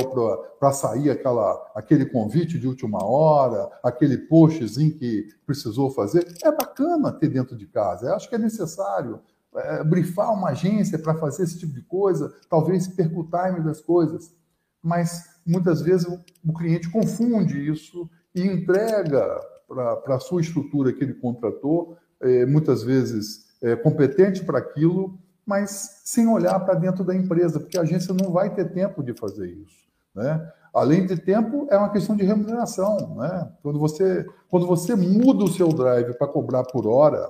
[0.61, 6.29] para sair aquela, aquele convite de última hora, aquele postzinho que precisou fazer.
[6.45, 8.07] É bacana ter dentro de casa.
[8.07, 9.19] Eu acho que é necessário
[9.57, 13.81] é, brifar uma agência para fazer esse tipo de coisa, talvez perca o time das
[13.81, 14.31] coisas.
[14.83, 19.41] Mas muitas vezes o, o cliente confunde isso e entrega
[20.05, 25.19] para a sua estrutura que ele contratou, é, muitas vezes é, competente para aquilo,
[25.49, 29.15] mas sem olhar para dentro da empresa, porque a agência não vai ter tempo de
[29.15, 29.89] fazer isso.
[30.15, 30.47] Né?
[30.75, 33.17] Além de tempo, é uma questão de remuneração.
[33.17, 33.51] Né?
[33.63, 37.27] Quando, você, quando você muda o seu drive para cobrar por hora,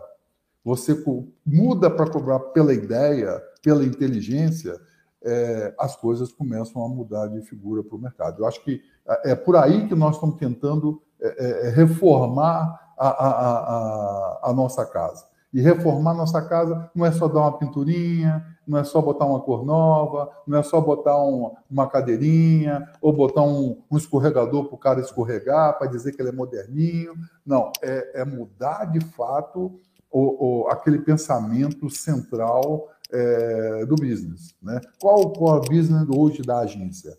[0.65, 1.01] você
[1.47, 4.75] muda para cobrar pela ideia, pela inteligência,
[5.23, 8.43] é, as coisas começam a mudar de figura para o mercado.
[8.43, 13.09] Eu acho que é, é por aí que nós estamos tentando é, é, reformar a,
[13.09, 15.28] a, a, a nossa casa.
[15.53, 19.41] E reformar nossa casa não é só dar uma pinturinha, não é só botar uma
[19.41, 24.75] cor nova, não é só botar um, uma cadeirinha, ou botar um, um escorregador para
[24.75, 27.15] o cara escorregar, para dizer que ele é moderninho.
[27.47, 29.81] Não, é, é mudar de fato
[30.11, 34.55] o, o, aquele pensamento central é, do business.
[34.63, 34.81] Né?
[35.01, 37.17] Qual o core business hoje da agência?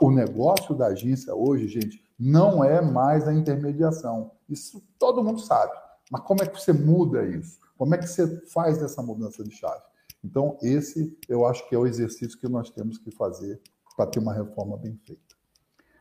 [0.00, 4.32] O negócio da agência hoje, gente, não é mais a intermediação.
[4.48, 5.72] Isso todo mundo sabe.
[6.10, 7.60] Mas como é que você muda isso?
[7.78, 9.80] Como é que você faz essa mudança de chave?
[10.22, 13.60] Então, esse eu acho que é o exercício que nós temos que fazer
[13.96, 15.22] para ter uma reforma bem feita.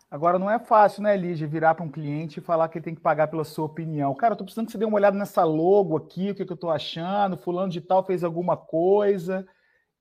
[0.09, 2.95] Agora, não é fácil, né, Lígia, virar para um cliente e falar que ele tem
[2.95, 4.15] que pagar pela sua opinião.
[4.15, 6.51] Cara, eu tô precisando que você dê uma olhada nessa logo aqui, o que, que
[6.51, 9.45] eu estou achando, fulano de tal fez alguma coisa.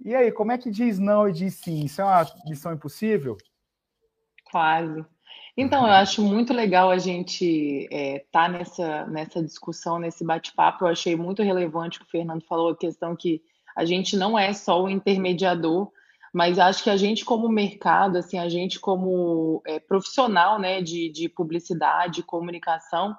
[0.02, 1.84] E aí, como é que diz não e diz sim?
[1.84, 3.36] Isso é uma missão impossível?
[4.50, 5.04] Quase.
[5.56, 10.84] Então, eu acho muito legal a gente estar é, tá nessa, nessa discussão, nesse bate-papo.
[10.84, 13.40] Eu achei muito relevante o que o Fernando falou, a questão que
[13.74, 15.90] a gente não é só o intermediador,
[16.32, 21.10] mas acho que a gente como mercado, assim, a gente como é, profissional né, de,
[21.10, 23.16] de publicidade, comunicação,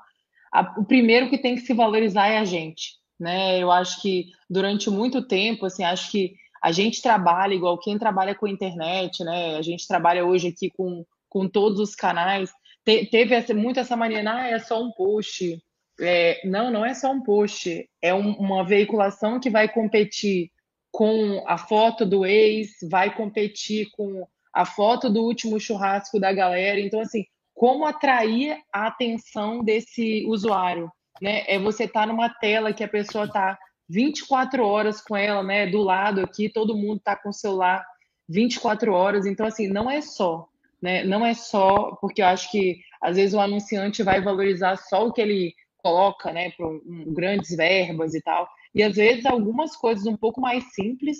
[0.51, 2.97] a, o primeiro que tem que se valorizar é a gente.
[3.19, 3.59] Né?
[3.59, 8.35] Eu acho que durante muito tempo, assim, acho que a gente trabalha igual quem trabalha
[8.35, 9.57] com internet, né?
[9.57, 12.51] A gente trabalha hoje aqui com com todos os canais.
[12.85, 15.61] Te, teve essa, muito essa mania, ah, é só um post.
[15.99, 20.51] É, não, não é só um post, é um, uma veiculação que vai competir
[20.91, 26.79] com a foto do ex, vai competir com a foto do último churrasco da galera.
[26.79, 30.91] Então, assim, como atrair a atenção desse usuário?
[31.21, 31.43] Né?
[31.47, 33.57] É você estar tá numa tela que a pessoa está
[33.89, 35.65] 24 horas com ela, né?
[35.67, 37.85] Do lado aqui, todo mundo está com o celular
[38.27, 39.25] 24 horas.
[39.25, 40.47] Então, assim, não é só
[40.81, 41.03] né?
[41.03, 45.13] Não é só porque eu acho que às vezes o anunciante vai valorizar só o
[45.13, 48.47] que ele coloca, né, para um, grandes verbas e tal.
[48.73, 51.17] E às vezes algumas coisas um pouco mais simples,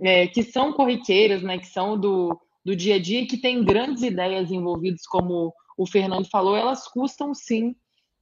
[0.00, 4.02] é, que são corriqueiras, né, que são do, do dia a dia, que tem grandes
[4.02, 7.74] ideias envolvidas, como o Fernando falou, elas custam sim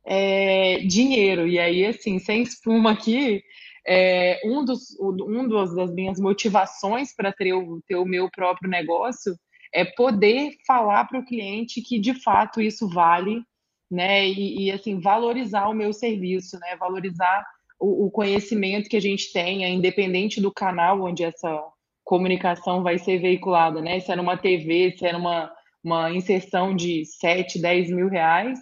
[0.05, 1.47] é dinheiro.
[1.47, 3.43] E aí, assim, sem espuma aqui,
[3.87, 8.71] é, um, dos, um dos, das minhas motivações para ter o, ter o meu próprio
[8.71, 9.35] negócio
[9.75, 13.43] é poder falar para o cliente que de fato isso vale,
[13.91, 14.27] né?
[14.27, 16.77] E, e, assim valorizar o meu serviço, né?
[16.77, 17.45] Valorizar
[17.79, 21.63] o, o, conhecimento que a gente tenha, independente do canal onde essa
[22.05, 24.01] comunicação vai ser veiculada, né?
[24.01, 28.59] Se é numa TV, se é numa uma inserção de 7, 10 mil reais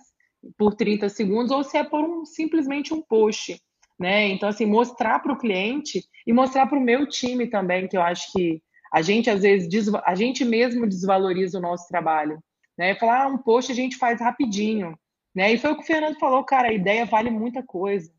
[0.58, 3.56] por 30 segundos, ou se é por um, simplesmente um post
[4.02, 4.28] né?
[4.28, 8.02] Então, assim, mostrar para o cliente e mostrar para o meu time também, que eu
[8.02, 8.60] acho que
[8.92, 9.68] a gente, às vezes,
[10.04, 12.38] a gente mesmo desvaloriza o nosso trabalho,
[12.76, 12.94] né?
[12.94, 14.94] Falar, ah, um post a gente faz rapidinho,
[15.34, 15.52] né?
[15.52, 18.12] E foi o que o Fernando falou, cara, a ideia vale muita coisa,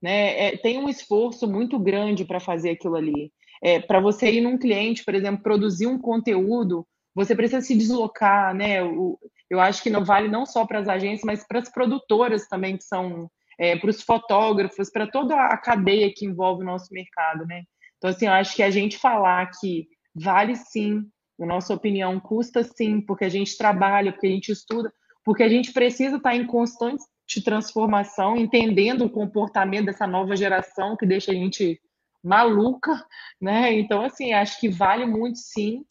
[0.00, 0.46] né?
[0.46, 3.30] É, tem um esforço muito grande para fazer aquilo ali.
[3.62, 8.54] É, para você ir num cliente, por exemplo, produzir um conteúdo, você precisa se deslocar,
[8.54, 8.82] né?
[8.82, 9.18] O,
[9.50, 12.76] eu acho que não vale não só para as agências, mas para as produtoras também,
[12.76, 17.46] que são é, para os fotógrafos, para toda a cadeia que envolve o nosso mercado,
[17.46, 17.62] né?
[17.98, 21.04] Então, assim, eu acho que a gente falar que vale sim,
[21.40, 24.92] a nossa opinião custa sim, porque a gente trabalha, porque a gente estuda,
[25.24, 27.02] porque a gente precisa estar em constante
[27.44, 31.80] transformação, entendendo o comportamento dessa nova geração que deixa a gente
[32.22, 33.04] maluca,
[33.40, 33.72] né?
[33.72, 35.84] Então, assim, acho que vale muito sim.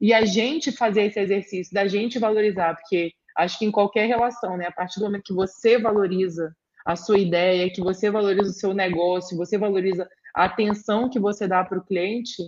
[0.00, 4.56] E a gente fazer esse exercício, da gente valorizar, porque acho que em qualquer relação,
[4.56, 4.66] né?
[4.66, 8.72] A partir do momento que você valoriza a sua ideia, que você valoriza o seu
[8.72, 12.42] negócio, você valoriza a atenção que você dá para o cliente,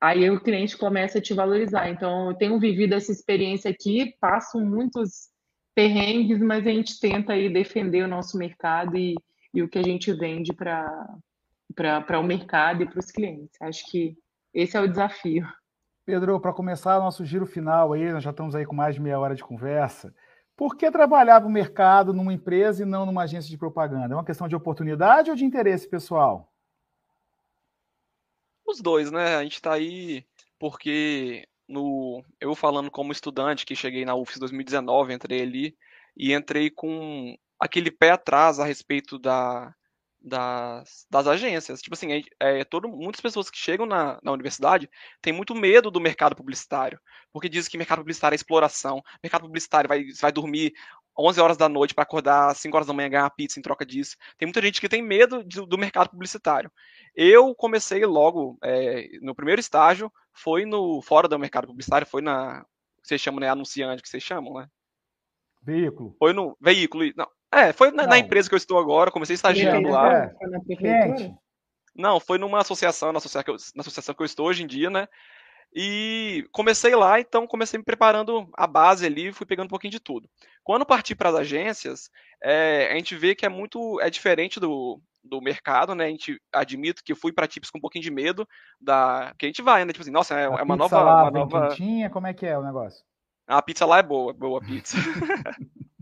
[0.00, 1.88] aí o cliente começa a te valorizar.
[1.88, 5.30] Então, eu tenho vivido essa experiência aqui, passo muitos
[5.74, 9.14] perrengues, mas a gente tenta aí defender o nosso mercado e,
[9.52, 13.60] e o que a gente vende para o mercado e para os clientes.
[13.60, 14.16] Acho que
[14.54, 15.46] esse é o desafio.
[16.06, 19.18] Pedro, para começar nosso giro final aí, nós já estamos aí com mais de meia
[19.18, 20.14] hora de conversa.
[20.56, 24.14] Por que trabalhar para o mercado numa empresa e não numa agência de propaganda?
[24.14, 26.50] É uma questão de oportunidade ou de interesse pessoal?
[28.66, 29.36] Os dois, né?
[29.36, 30.24] A gente está aí
[30.58, 35.76] porque no eu falando como estudante que cheguei na UFS 2019, entrei ali
[36.16, 39.74] e entrei com aquele pé atrás a respeito da
[40.26, 41.80] das, das agências.
[41.80, 44.90] Tipo assim, é, é, todo, muitas pessoas que chegam na, na universidade
[45.22, 47.00] têm muito medo do mercado publicitário,
[47.32, 50.72] porque dizem que mercado publicitário é exploração, mercado publicitário vai, vai dormir
[51.18, 53.62] 11 horas da noite para acordar às 5 horas da manhã e ganhar pizza em
[53.62, 54.16] troca disso.
[54.36, 56.70] Tem muita gente que tem medo de, do mercado publicitário.
[57.14, 62.64] Eu comecei logo, é, no primeiro estágio, foi no fora do mercado publicitário, foi na,
[63.02, 64.68] que vocês chamam, né, anunciante, que vocês chamam, né?
[65.62, 66.14] Veículo.
[66.18, 69.88] Foi no veículo, não, é, foi na, na, empresa que eu estou agora, comecei estagiando
[69.88, 70.24] lá.
[70.24, 70.34] É.
[70.34, 71.38] Foi na prefeitura?
[71.96, 74.66] Não, foi numa associação, na associação, que eu, na associação que eu estou hoje em
[74.66, 75.08] dia, né?
[75.74, 80.00] E comecei lá, então comecei me preparando a base ali, fui pegando um pouquinho de
[80.00, 80.28] tudo.
[80.64, 82.10] Quando parti para as agências,
[82.42, 86.06] é, a gente vê que é muito é diferente do, do mercado, né?
[86.06, 88.48] A gente admito que fui para tips com um pouquinho de medo
[88.80, 89.92] da que a gente vai, né?
[89.92, 91.68] Tipo assim, nossa, é, é uma nova, lá uma nova...
[91.68, 93.04] Quentinha, como é que é o negócio?
[93.46, 94.96] A pizza lá é boa, boa pizza.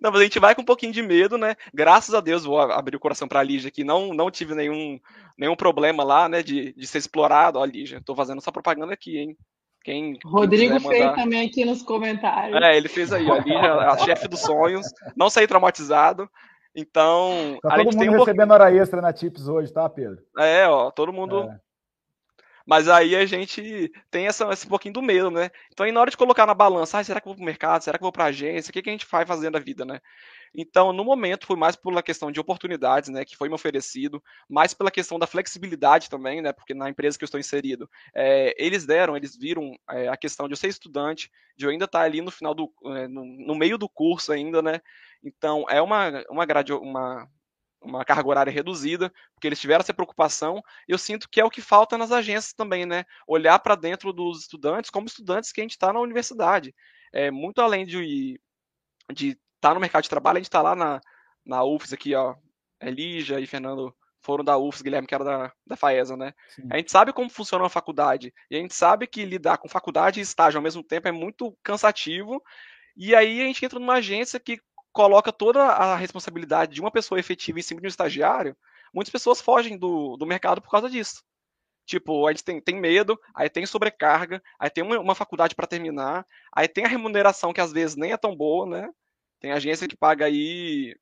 [0.00, 1.56] Não, mas a gente vai com um pouquinho de medo, né?
[1.72, 3.84] Graças a Deus, vou abrir o coração para a Lígia aqui.
[3.84, 4.98] Não, não tive nenhum,
[5.36, 6.42] nenhum problema lá, né?
[6.42, 7.58] De, de ser explorado.
[7.58, 9.36] Ó, Lígia, tô fazendo essa propaganda aqui, hein?
[9.82, 12.60] Quem, Rodrigo quem fez também aqui nos comentários.
[12.62, 14.86] É, ele fez aí, ó, a Lígia, a chefe dos sonhos.
[15.16, 16.28] Não saí traumatizado.
[16.74, 17.58] Então.
[17.62, 18.52] Tá todo mundo tem um recebendo pouquinho...
[18.52, 20.18] hora extra na Tips hoje, tá, Pedro?
[20.38, 21.42] É, ó, todo mundo.
[21.42, 21.69] É.
[22.70, 25.50] Mas aí a gente tem essa, esse pouquinho do medo, né?
[25.72, 27.82] Então aí na hora de colocar na balança, ah, será que eu vou pro mercado?
[27.82, 28.70] Será que eu vou pra agência?
[28.70, 30.00] O que, que a gente vai fazendo da vida, né?
[30.54, 34.72] Então, no momento, foi mais pela questão de oportunidades, né, que foi me oferecido, mais
[34.72, 38.84] pela questão da flexibilidade também, né, porque na empresa que eu estou inserido, é, eles
[38.86, 42.20] deram, eles viram é, a questão de eu ser estudante, de eu ainda estar ali
[42.20, 44.80] no final do, é, no, no, meio do curso ainda, né,
[45.22, 47.28] então é uma, uma grade, uma,
[47.82, 51.62] uma carga horária reduzida, porque eles tiveram essa preocupação, eu sinto que é o que
[51.62, 53.04] falta nas agências também, né?
[53.26, 56.74] Olhar para dentro dos estudantes como estudantes que a gente está na universidade.
[57.12, 58.38] É, muito além de
[59.10, 61.00] estar tá no mercado de trabalho, a gente está lá na,
[61.44, 62.36] na UFS aqui, ó,
[62.80, 66.34] Elija e Fernando foram da UFS, Guilherme, que era da, da FAESA, né?
[66.48, 66.68] Sim.
[66.70, 70.20] A gente sabe como funciona uma faculdade, e a gente sabe que lidar com faculdade
[70.20, 72.42] e estágio ao mesmo tempo é muito cansativo,
[72.96, 74.60] e aí a gente entra numa agência que
[74.92, 78.56] coloca toda a responsabilidade de uma pessoa efetiva em cima de um estagiário,
[78.92, 81.22] muitas pessoas fogem do, do mercado por causa disso.
[81.86, 85.66] Tipo, a gente tem, tem medo, aí tem sobrecarga, aí tem uma, uma faculdade para
[85.66, 86.24] terminar,
[86.54, 88.88] aí tem a remuneração que às vezes nem é tão boa, né?
[89.40, 90.94] Tem agência que paga aí.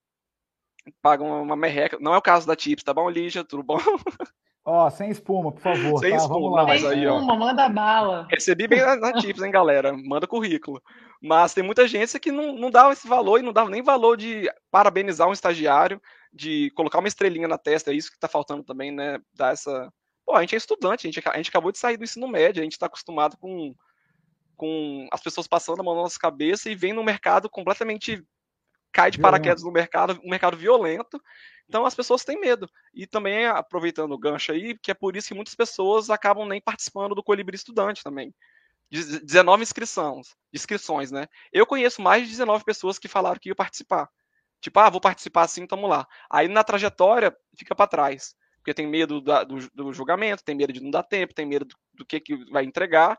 [1.02, 1.98] paga uma, uma merreca.
[2.00, 3.44] Não é o caso da Tips, tá bom, Lígia?
[3.44, 3.78] Tudo bom?
[4.70, 5.98] Ó, sem espuma, por favor.
[5.98, 6.16] Sem tá?
[6.18, 7.14] espuma, mas aí, ó.
[7.14, 8.28] Espuma, manda bala.
[8.30, 9.96] Recebi bem na, Tips, hein, galera?
[9.96, 10.82] Manda currículo.
[11.22, 14.18] Mas tem muita agência que não, não dá esse valor e não dá nem valor
[14.18, 15.98] de parabenizar um estagiário,
[16.30, 17.92] de colocar uma estrelinha na testa.
[17.92, 19.18] É isso que tá faltando também, né?
[19.32, 19.90] Dar essa.
[20.26, 22.60] Pô, a gente é estudante, a gente, a gente acabou de sair do ensino médio,
[22.60, 23.74] a gente tá acostumado com,
[24.54, 28.22] com as pessoas passando a mão na nossa cabeça e vem no mercado completamente
[28.92, 31.20] cai de paraquedas no mercado, um mercado violento.
[31.68, 32.68] Então as pessoas têm medo.
[32.94, 36.60] E também aproveitando o gancho aí, que é por isso que muitas pessoas acabam nem
[36.60, 38.34] participando do Colibri Estudante também.
[38.90, 41.26] 19 inscrições, inscrições, né?
[41.52, 44.08] Eu conheço mais de 19 pessoas que falaram que iam participar.
[44.60, 46.06] Tipo, ah, vou participar assim, tamo lá.
[46.30, 48.34] Aí na trajetória fica para trás.
[48.56, 51.66] Porque tem medo da, do, do, julgamento, tem medo de não dar tempo, tem medo
[51.66, 53.18] do, do que, que vai entregar.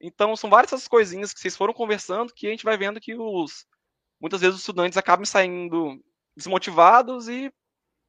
[0.00, 3.14] Então são várias essas coisinhas que vocês foram conversando que a gente vai vendo que
[3.14, 3.66] os,
[4.22, 6.00] muitas vezes os estudantes acabam saindo
[6.36, 7.52] desmotivados e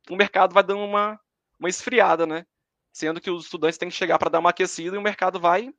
[0.08, 1.20] o mercado vai dando uma,
[1.60, 2.46] uma esfriada, né?
[2.94, 5.74] Sendo que os estudantes têm que chegar para dar uma aquecida e o mercado vai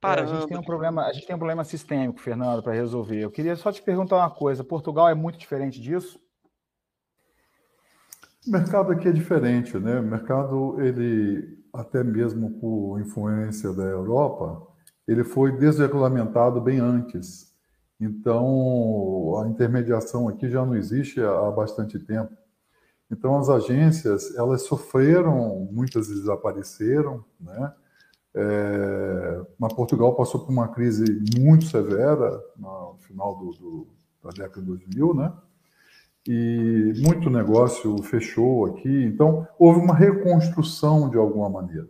[0.00, 0.30] parando.
[0.30, 3.18] É, a, gente tem um problema, a gente tem um problema sistêmico, Fernando, para resolver.
[3.18, 6.20] Eu queria só te perguntar uma coisa: Portugal é muito diferente disso?
[8.46, 9.98] O mercado aqui é diferente, né?
[9.98, 14.64] O mercado, ele, até mesmo por influência da Europa,
[15.08, 17.55] ele foi desregulamentado bem antes.
[17.98, 22.36] Então, a intermediação aqui já não existe há bastante tempo.
[23.10, 27.72] Então, as agências, elas sofreram, muitas desapareceram, né?
[28.34, 31.04] É, mas Portugal passou por uma crise
[31.38, 33.86] muito severa no final do, do,
[34.22, 35.32] da década de 2000, né?
[36.28, 39.04] E muito negócio fechou aqui.
[39.04, 41.88] Então, houve uma reconstrução de alguma maneira.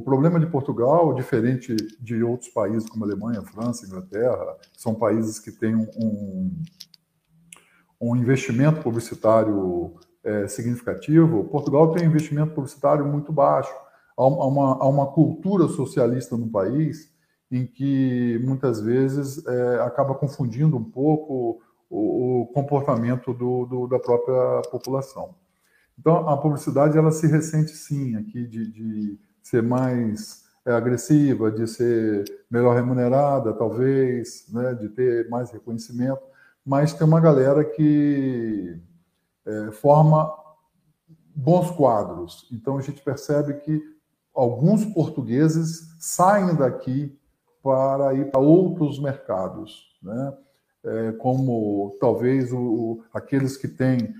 [0.00, 5.52] O problema de Portugal, diferente de outros países como Alemanha, França, Inglaterra, são países que
[5.52, 6.50] têm um,
[8.00, 9.92] um investimento publicitário
[10.24, 11.44] é, significativo.
[11.44, 13.74] Portugal tem um investimento publicitário muito baixo.
[14.16, 17.12] Há uma, há uma cultura socialista no país
[17.52, 23.98] em que muitas vezes é, acaba confundindo um pouco o, o comportamento do, do, da
[23.98, 25.34] própria população.
[25.98, 31.66] Então, a publicidade ela se ressente sim aqui de, de ser mais é, agressiva, de
[31.66, 36.20] ser melhor remunerada, talvez, né, de ter mais reconhecimento,
[36.64, 38.78] mas tem uma galera que
[39.44, 40.32] é, forma
[41.34, 42.48] bons quadros.
[42.52, 43.82] Então a gente percebe que
[44.34, 47.18] alguns portugueses saem daqui
[47.62, 50.34] para ir para outros mercados, né?
[50.82, 54.14] É, como talvez o, aqueles que têm,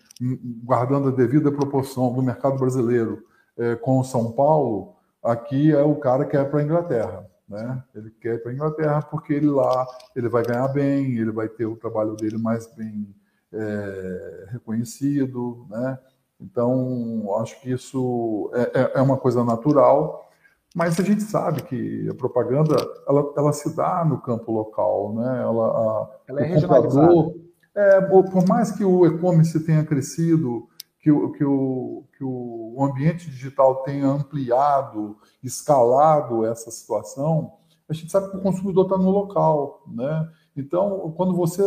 [0.62, 3.24] guardando a devida proporção do mercado brasileiro
[3.56, 7.82] é, com São Paulo, Aqui é o cara que é para a Inglaterra, né?
[7.94, 11.48] Ele quer ir para a Inglaterra porque ele lá ele vai ganhar bem, ele vai
[11.48, 13.14] ter o trabalho dele mais bem
[13.52, 15.98] é, reconhecido, né?
[16.40, 20.30] Então acho que isso é, é, é, uma coisa natural,
[20.74, 25.42] mas a gente sabe que a propaganda ela, ela se dá no campo local, né?
[25.42, 27.34] Ela, a, ela é regionalizada.
[27.74, 30.66] É, por mais que o e-commerce tenha crescido
[31.00, 37.54] que o, que o, que o ambiente digital tenha ampliado, escalado essa situação,
[37.88, 40.30] a gente sabe que o consumidor está no local, né?
[40.56, 41.62] Então, quando você,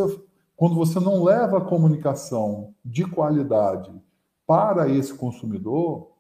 [0.56, 3.92] quando você não leva a comunicação de qualidade
[4.46, 6.12] para esse consumidor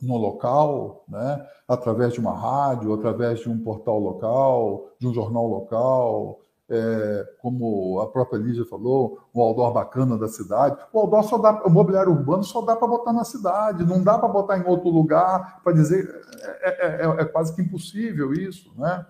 [0.00, 1.46] no local, né?
[1.68, 8.00] Através de uma rádio, através de um portal local, de um jornal local, é, como
[8.00, 10.76] a própria Lígia falou, o outdoor bacana da cidade.
[10.92, 14.18] O outdoor só dá, o mobiliário urbano só dá para botar na cidade, não dá
[14.18, 16.08] para botar em outro lugar, para dizer,
[16.40, 19.04] é, é, é, é, quase que impossível isso, né?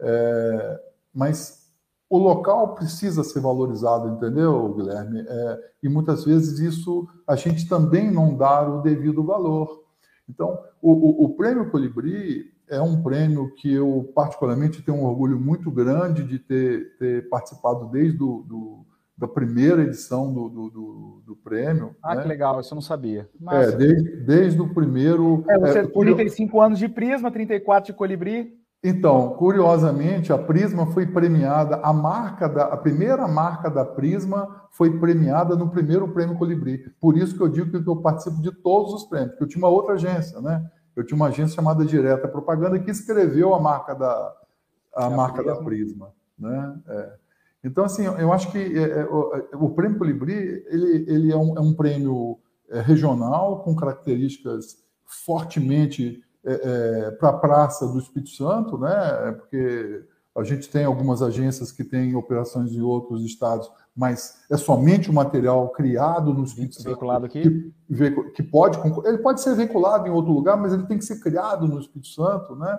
[0.00, 0.80] É,
[1.14, 1.60] mas
[2.08, 5.24] o local precisa ser valorizado, entendeu, Guilherme?
[5.26, 9.84] É, e muitas vezes isso a gente também não dá o devido valor.
[10.28, 15.38] Então, o, o, o prêmio Colibri é um prêmio que eu, particularmente, tenho um orgulho
[15.38, 18.86] muito grande de ter, ter participado desde do, do,
[19.18, 21.94] da primeira edição do, do, do prêmio.
[22.02, 22.22] Ah, né?
[22.22, 23.28] que legal, isso eu não sabia.
[23.50, 25.44] É, desde, desde o primeiro.
[25.48, 28.58] É, você é, 35 anos de Prisma, 34 de Colibri.
[28.82, 34.98] Então, curiosamente, a Prisma foi premiada, a marca da, a primeira marca da Prisma foi
[34.98, 36.78] premiada no primeiro prêmio Colibri.
[36.98, 39.62] Por isso que eu digo que eu participo de todos os prêmios, porque eu tinha
[39.62, 40.64] uma outra agência, né?
[40.94, 44.36] Eu tinha uma agência chamada Direta Propaganda que escreveu a marca da,
[44.94, 46.12] a é marca da Prisma.
[46.38, 46.80] Né?
[46.88, 47.12] É.
[47.64, 51.36] Então, assim, eu acho que é, é, o, é, o, Prêmio Colibri ele, ele é,
[51.36, 52.38] um, é um prêmio
[52.70, 56.22] regional com características fortemente
[57.18, 59.32] para a Praça do Espírito Santo, né?
[59.32, 65.10] porque A gente tem algumas agências que têm operações em outros estados, mas é somente
[65.10, 66.86] o material criado no Espírito Santo.
[66.86, 67.72] Veiculado aqui?
[67.88, 68.78] Que, que pode.
[69.06, 72.08] Ele pode ser veiculado em outro lugar, mas ele tem que ser criado no Espírito
[72.08, 72.78] Santo, né?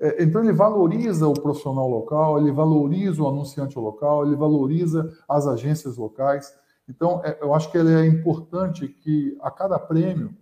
[0.00, 5.46] É, então, ele valoriza o profissional local, ele valoriza o anunciante local, ele valoriza as
[5.46, 6.52] agências locais.
[6.88, 10.34] Então, é, eu acho que ele é importante que a cada prêmio,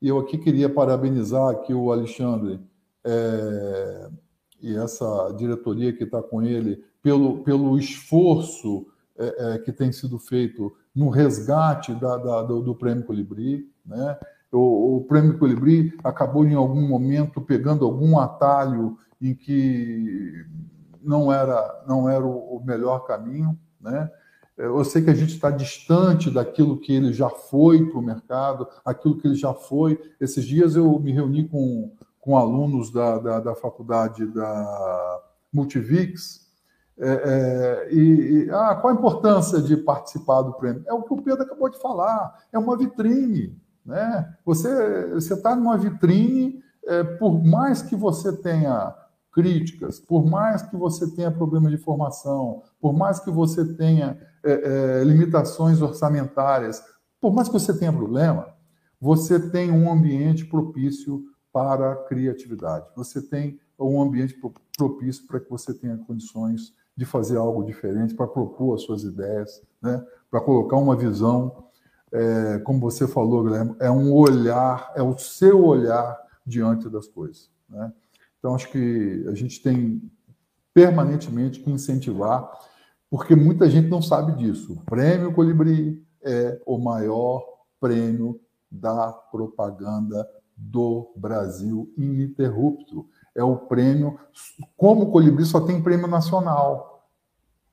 [0.00, 2.58] e eu aqui queria parabenizar aqui o Alexandre
[3.04, 4.08] é,
[4.62, 8.86] e essa diretoria que está com ele pelo, pelo esforço
[9.16, 14.18] é, é, que tem sido feito no resgate da, da, do, do Prêmio Colibri, né?
[14.50, 20.46] O, o Prêmio Colibri acabou em algum momento pegando algum atalho em que
[21.02, 24.10] não era não era o melhor caminho, né?
[24.58, 28.66] Eu sei que a gente está distante daquilo que ele já foi para o mercado,
[28.84, 30.00] aquilo que ele já foi.
[30.20, 35.22] Esses dias eu me reuni com, com alunos da, da, da faculdade da
[35.52, 36.47] Multivix,
[37.00, 40.82] é, é, e, e ah, qual a importância de participar do prêmio?
[40.86, 43.56] É o que o Pedro acabou de falar, é uma vitrine.
[43.84, 44.34] Né?
[44.44, 44.68] Você
[45.16, 48.94] está numa vitrine, é, por mais que você tenha
[49.32, 55.00] críticas, por mais que você tenha problema de formação, por mais que você tenha é,
[55.00, 56.82] é, limitações orçamentárias,
[57.20, 58.48] por mais que você tenha problema,
[59.00, 61.22] você tem um ambiente propício
[61.52, 62.86] para a criatividade.
[62.96, 64.36] Você tem um ambiente
[64.76, 69.62] propício para que você tenha condições de fazer algo diferente, para propor as suas ideias,
[69.80, 70.04] né?
[70.28, 71.68] para colocar uma visão
[72.10, 77.52] é, como você falou, Guilherme, é um olhar, é o seu olhar diante das coisas.
[77.68, 77.92] Né?
[78.40, 80.10] Então, acho que a gente tem
[80.74, 82.50] permanentemente que incentivar,
[83.08, 84.72] porque muita gente não sabe disso.
[84.72, 87.44] O Prêmio Colibri é o maior
[87.78, 93.08] prêmio da propaganda do Brasil ininterrupto.
[93.38, 94.18] É o prêmio.
[94.76, 96.98] Como o Colibri só tem prêmio nacional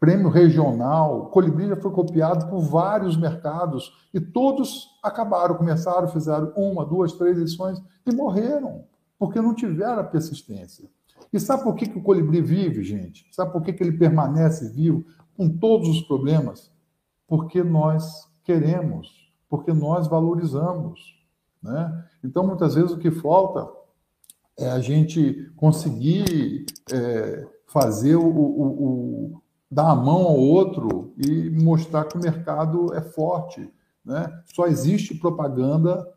[0.05, 6.85] prêmio regional, Colibri já foi copiado por vários mercados e todos acabaram, começaram, fizeram uma,
[6.85, 8.83] duas, três edições e morreram,
[9.17, 10.87] porque não tiveram a persistência.
[11.33, 13.25] E sabe por que, que o Colibri vive, gente?
[13.31, 15.03] Sabe por que, que ele permanece vivo
[15.35, 16.71] com todos os problemas?
[17.27, 20.99] Porque nós queremos, porque nós valorizamos.
[21.63, 22.05] Né?
[22.23, 23.67] Então, muitas vezes, o que falta
[24.57, 32.05] é a gente conseguir é, fazer o, o, dar a mão ao outro e mostrar
[32.05, 33.69] que o mercado é forte.
[34.03, 34.31] Né?
[34.45, 36.07] Só existe propaganda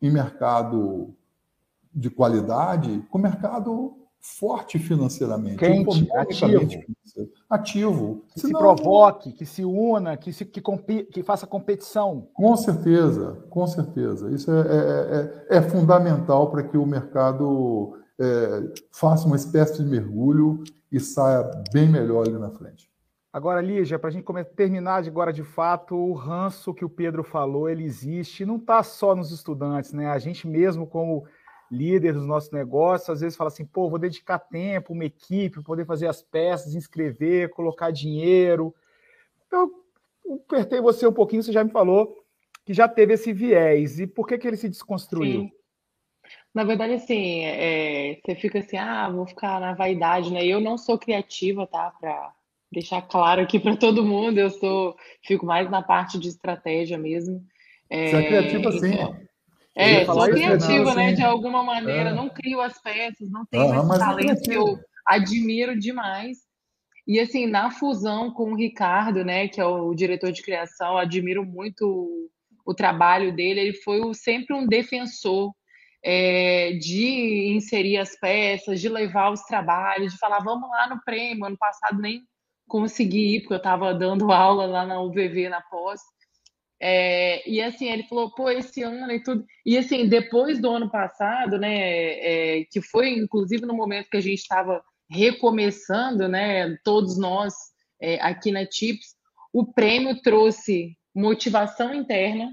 [0.00, 1.14] em mercado
[1.94, 5.56] de qualidade com mercado forte financeiramente.
[5.56, 6.68] Quente, ativo.
[7.50, 8.24] Ativo.
[8.32, 10.62] Que Senão, se provoque, que se una, que, se, que,
[11.04, 12.28] que faça competição.
[12.32, 14.30] Com certeza, com certeza.
[14.30, 19.90] Isso é, é, é, é fundamental para que o mercado é, faça uma espécie de
[19.90, 22.92] mergulho e saia bem melhor ali na frente.
[23.32, 27.24] Agora, Lígia, para a gente terminar de agora de fato, o ranço que o Pedro
[27.24, 30.06] falou, ele existe, não está só nos estudantes, né?
[30.06, 31.24] A gente mesmo, como
[31.72, 35.86] líder dos nossos negócios, às vezes fala assim, pô, vou dedicar tempo, uma equipe, poder
[35.86, 38.74] fazer as peças, inscrever, colocar dinheiro.
[39.50, 39.72] Eu
[40.34, 42.22] apertei você um pouquinho, você já me falou
[42.64, 43.98] que já teve esse viés.
[43.98, 45.40] E por que, que ele se desconstruiu?
[45.40, 45.52] Sim.
[46.54, 50.44] Na verdade, assim, é, você fica assim, ah, vou ficar na vaidade, né?
[50.44, 51.90] Eu não sou criativa, tá?
[51.98, 52.34] Para
[52.70, 57.42] deixar claro aqui para todo mundo, eu sou, fico mais na parte de estratégia mesmo.
[57.88, 59.26] É, Você é criativa então, sim.
[59.74, 61.06] É, sou criativa, né?
[61.06, 61.16] Assim.
[61.16, 62.14] De alguma maneira, é.
[62.14, 66.38] não crio as peças, não tenho ah, esse é talento que eu admiro demais.
[67.06, 71.44] E assim, na fusão com o Ricardo, né, que é o diretor de criação, admiro
[71.44, 72.30] muito o,
[72.64, 73.60] o trabalho dele.
[73.60, 75.52] Ele foi o, sempre um defensor
[76.04, 81.44] é, de inserir as peças, de levar os trabalhos, de falar, vamos lá no prêmio.
[81.44, 82.22] Ano passado nem
[82.68, 86.00] consegui ir, porque eu estava dando aula lá na UVV, na pós.
[86.84, 89.46] É, e assim, ele falou, pô, esse ano e tudo.
[89.64, 94.20] E assim, depois do ano passado, né, é, que foi inclusive no momento que a
[94.20, 97.54] gente estava recomeçando, né, todos nós
[98.00, 99.14] é, aqui na TIPS,
[99.52, 102.52] o prêmio trouxe motivação interna,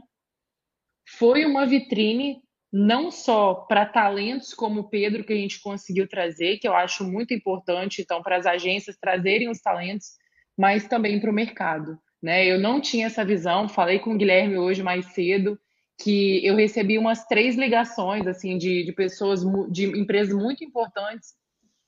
[1.18, 2.38] foi uma vitrine
[2.72, 7.04] não só para talentos como o Pedro, que a gente conseguiu trazer, que eu acho
[7.04, 10.10] muito importante, então, para as agências trazerem os talentos,
[10.56, 11.98] mas também para o mercado.
[12.22, 12.46] Né?
[12.46, 15.60] Eu não tinha essa visão, falei com o Guilherme hoje mais cedo,
[15.98, 21.34] que eu recebi umas três ligações assim de, de pessoas, de empresas muito importantes,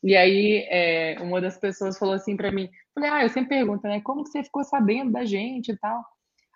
[0.04, 3.88] e aí é, uma das pessoas falou assim para mim, falei, ah, eu sempre pergunto,
[3.88, 6.04] né, como que você ficou sabendo da gente e tal?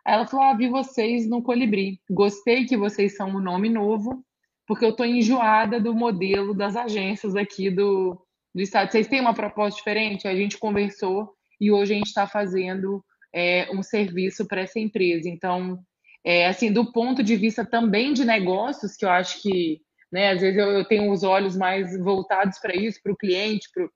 [0.06, 2.00] Aí ela falou: Ah, vi vocês no Colibri.
[2.10, 4.24] Gostei que vocês são um nome novo,
[4.68, 8.22] porque eu estou enjoada do modelo das agências aqui do,
[8.54, 8.92] do estado.
[8.92, 10.28] Vocês têm uma proposta diferente?
[10.28, 13.04] A gente conversou e hoje a gente está fazendo
[13.36, 15.28] é, um serviço para essa empresa.
[15.28, 15.78] Então,
[16.24, 20.40] é, assim, do ponto de vista também de negócios, que eu acho que, né, às
[20.40, 23.92] vezes eu, eu tenho os olhos mais voltados para isso, para o cliente, pro,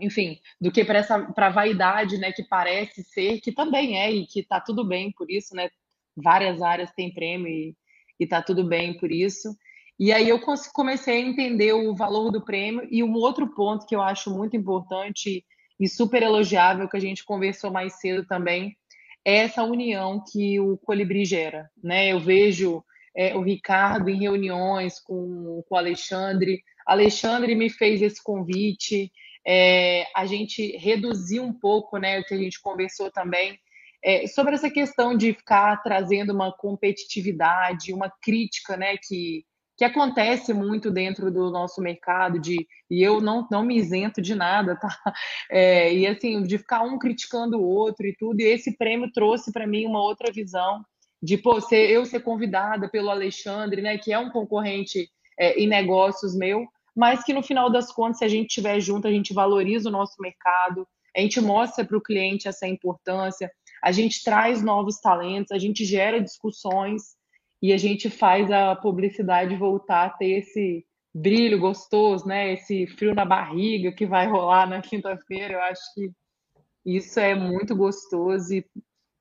[0.00, 4.26] enfim, do que para essa para vaidade, né, que parece ser, que também é e
[4.26, 5.68] que está tudo bem por isso, né?
[6.16, 7.74] Várias áreas têm prêmio e,
[8.20, 9.56] está tudo bem por isso.
[9.98, 10.40] E aí eu
[10.72, 14.56] comecei a entender o valor do prêmio e um outro ponto que eu acho muito
[14.56, 15.44] importante
[15.82, 18.76] e super elogiável que a gente conversou mais cedo também
[19.24, 22.12] é essa união que o Colibri gera, né?
[22.12, 22.84] Eu vejo
[23.16, 26.62] é, o Ricardo em reuniões com, com o Alexandre.
[26.86, 29.10] Alexandre me fez esse convite.
[29.44, 32.20] É, a gente reduziu um pouco, né?
[32.20, 33.58] O que a gente conversou também
[34.04, 38.96] é, sobre essa questão de ficar trazendo uma competitividade, uma crítica, né?
[38.96, 39.44] Que
[39.82, 44.32] que acontece muito dentro do nosso mercado de e eu não, não me isento de
[44.32, 44.88] nada, tá?
[45.50, 49.52] É, e assim, de ficar um criticando o outro e tudo, e esse prêmio trouxe
[49.52, 50.84] para mim uma outra visão
[51.20, 55.66] de pô, ser, eu ser convidada pelo Alexandre, né, que é um concorrente é, em
[55.66, 56.64] negócios meu,
[56.94, 59.92] mas que no final das contas, se a gente estiver junto, a gente valoriza o
[59.92, 63.50] nosso mercado, a gente mostra para o cliente essa importância,
[63.82, 67.20] a gente traz novos talentos, a gente gera discussões
[67.62, 70.84] e a gente faz a publicidade voltar a ter esse
[71.14, 72.52] brilho gostoso, né?
[72.54, 75.54] Esse frio na barriga que vai rolar na quinta-feira.
[75.54, 76.10] Eu acho que
[76.84, 78.66] isso é muito gostoso e,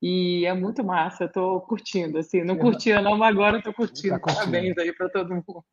[0.02, 1.26] e é muito massa.
[1.26, 4.16] Eu tô curtindo, assim, não curtia não, mas agora eu tô curtindo.
[4.16, 4.52] Tá curtindo.
[4.52, 5.64] Parabéns aí para todo mundo.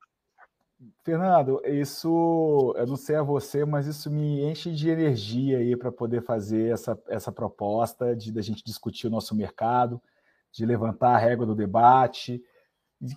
[1.03, 5.91] Fernando, isso, eu não sei a você, mas isso me enche de energia aí para
[5.91, 10.01] poder fazer essa, essa proposta de da gente discutir o nosso mercado,
[10.53, 12.43] de levantar a régua do debate,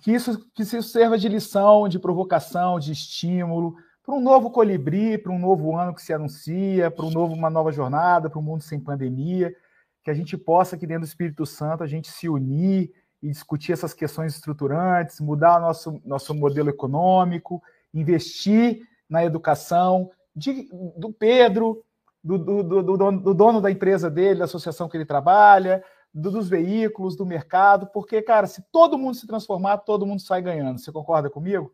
[0.02, 3.74] que isso, que isso serva de lição, de provocação, de estímulo
[4.04, 7.48] para um novo colibri, para um novo ano que se anuncia, para um novo, uma
[7.48, 9.54] nova jornada, para um mundo sem pandemia,
[10.02, 13.72] que a gente possa, aqui dentro do Espírito Santo, a gente se unir e discutir
[13.72, 17.62] essas questões estruturantes, mudar o nosso, nosso modelo econômico,
[17.94, 21.84] investir na educação de, do Pedro,
[22.24, 25.84] do, do, do, do, dono da empresa dele, da associação que ele trabalha,
[26.14, 30.42] do, dos veículos, do mercado, porque, cara, se todo mundo se transformar, todo mundo sai
[30.42, 30.78] ganhando.
[30.78, 31.72] Você concorda comigo?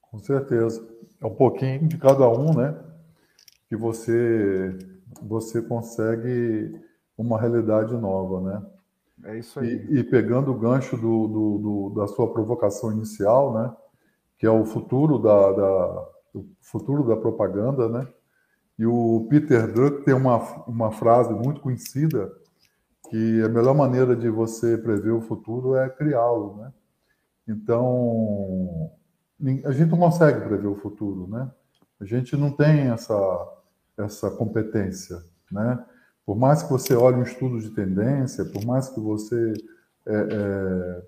[0.00, 0.86] Com certeza.
[1.20, 2.78] É um pouquinho de cada um, né?
[3.68, 4.78] Que você,
[5.22, 6.80] você consegue
[7.16, 8.66] uma realidade nova, né?
[9.24, 9.86] É isso aí.
[9.88, 13.74] E, e pegando o gancho do, do, do, da sua provocação inicial, né?
[14.38, 18.06] Que é o futuro da, da, o futuro da propaganda, né?
[18.78, 22.30] E o Peter Drucker tem uma, uma frase muito conhecida
[23.10, 26.72] que a melhor maneira de você prever o futuro é criá-lo, né?
[27.46, 28.90] Então,
[29.64, 31.50] a gente não consegue prever o futuro, né?
[32.00, 33.52] A gente não tem essa,
[33.98, 35.18] essa competência,
[35.50, 35.84] né?
[36.24, 39.52] Por mais que você olhe um estudo de tendência, por mais que você
[40.06, 41.02] é, é,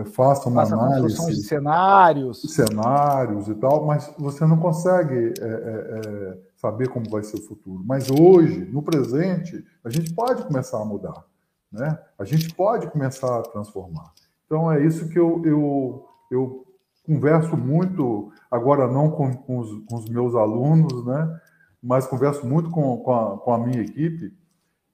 [0.00, 5.44] é, faça uma faça análise de cenários, cenários e tal, mas você não consegue é,
[5.44, 7.84] é, é, saber como vai ser o futuro.
[7.84, 11.22] Mas hoje, no presente, a gente pode começar a mudar,
[11.70, 11.98] né?
[12.18, 14.14] A gente pode começar a transformar.
[14.46, 16.66] Então é isso que eu, eu, eu
[17.06, 21.38] converso muito, agora não com, com, os, com os meus alunos, né?
[21.82, 24.34] Mas converso muito com, com, a, com a minha equipe,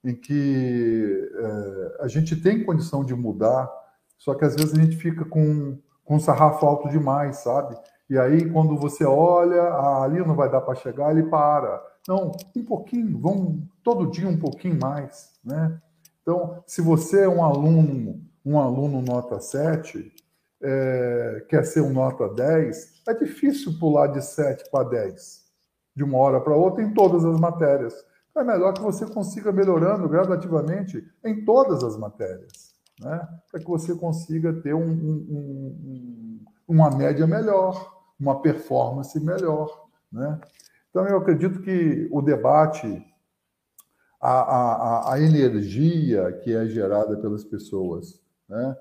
[0.03, 3.71] em que é, a gente tem condição de mudar,
[4.19, 7.77] só que às vezes a gente fica com, com um sarrafo alto demais, sabe?
[8.11, 11.81] E aí, quando você olha, ah, ali não vai dar para chegar, ele para.
[12.09, 15.81] Não, um pouquinho, vamos todo dia um pouquinho mais, né?
[16.21, 20.13] Então, se você é um aluno, um aluno nota 7,
[20.61, 25.45] é, quer ser um nota 10, é difícil pular de 7 para 10,
[25.95, 27.95] de uma hora para outra, em todas as matérias.
[28.37, 33.29] É melhor que você consiga melhorando gradativamente em todas as matérias, né?
[33.49, 39.89] para que você consiga ter um, um, um, uma média melhor uma performance melhor.
[40.13, 40.39] Né?
[40.91, 43.03] Então, eu acredito que o debate,
[44.21, 48.77] a, a, a energia que é gerada pelas pessoas né?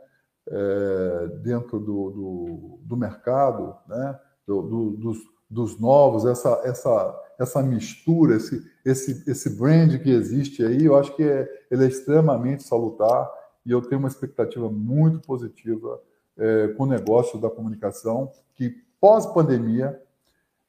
[0.51, 4.19] É, dentro do, do, do, mercado, né?
[4.47, 5.17] Do, do, dos,
[5.47, 11.15] dos novos, essa, essa, essa mistura, esse, esse, esse brand que existe aí, eu acho
[11.15, 13.29] que é, ele é extremamente salutar
[13.63, 16.01] e eu tenho uma expectativa muito positiva
[16.35, 20.01] é, com o negócio da comunicação, que pós-pandemia,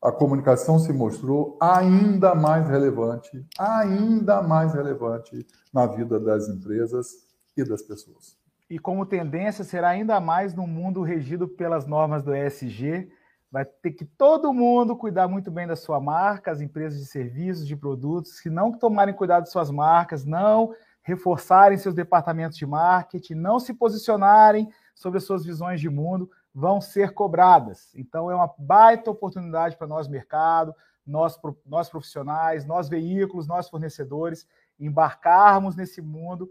[0.03, 7.27] a comunicação se mostrou ainda mais relevante, ainda mais relevante na vida das empresas
[7.57, 8.39] e das pessoas.
[8.69, 13.11] E como tendência será ainda mais no mundo regido pelas normas do ESG,
[13.51, 17.67] vai ter que todo mundo cuidar muito bem da sua marca, as empresas de serviços,
[17.67, 20.73] de produtos, se não tomarem cuidado de suas marcas, não
[21.03, 26.81] reforçarem seus departamentos de marketing, não se posicionarem sobre as suas visões de mundo, vão
[26.81, 27.95] ser cobradas.
[27.95, 30.75] Então, é uma baita oportunidade para nós, mercado,
[31.07, 34.47] nós, nós profissionais, nós veículos, nós fornecedores,
[34.79, 36.51] embarcarmos nesse mundo.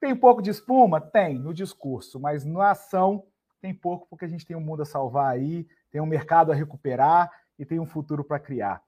[0.00, 1.00] Tem um pouco de espuma?
[1.00, 3.24] Tem, no discurso, mas na ação
[3.60, 6.54] tem pouco, porque a gente tem um mundo a salvar aí, tem um mercado a
[6.54, 8.82] recuperar e tem um futuro para criar.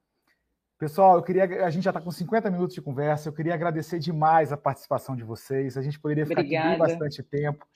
[0.78, 1.66] Pessoal, eu queria.
[1.66, 3.28] A gente já está com 50 minutos de conversa.
[3.28, 5.76] Eu queria agradecer demais a participação de vocês.
[5.76, 6.68] A gente poderia ficar Obrigada.
[6.70, 7.66] aqui bastante tempo.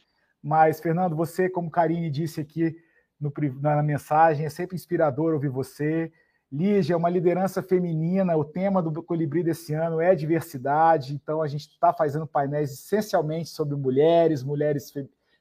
[0.45, 2.77] Mas, Fernando, você, como Karine disse aqui
[3.19, 3.33] no,
[3.63, 6.13] na mensagem, é sempre inspirador ouvir você.
[6.53, 8.37] Lígia é uma liderança feminina.
[8.37, 11.15] O tema do Colibri desse ano é diversidade.
[11.15, 14.93] Então, a gente está fazendo painéis essencialmente sobre mulheres, mulheres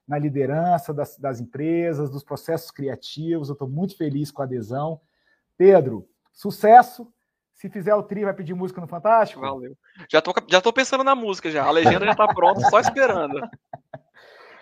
[0.08, 3.50] na liderança das, das empresas, dos processos criativos.
[3.50, 5.02] Eu estou muito feliz com a adesão.
[5.58, 7.12] Pedro, sucesso.
[7.54, 9.42] Se fizer o tri, vai pedir música no Fantástico?
[9.42, 9.78] Valeu.
[10.10, 11.66] Já tô, já tô pensando na música já.
[11.66, 13.42] A legenda já está pronta, só esperando.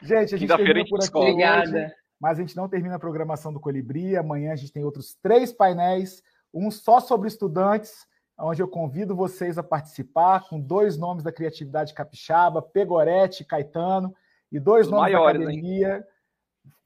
[0.02, 1.96] Gente, a gente termina por aqui Obrigada.
[2.20, 4.18] mas a gente não termina a programação do Colibri.
[4.18, 6.22] Amanhã a gente tem outros três painéis,
[6.54, 8.06] um só sobre estudantes,
[8.38, 14.14] onde eu convido vocês a participar, com dois nomes da criatividade capixaba, Pegorete e Caetano,
[14.52, 16.06] e dois Os nomes maiores, da academia,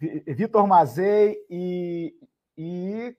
[0.02, 0.24] hein?
[0.36, 2.14] Vitor Mazei e,
[2.58, 3.16] e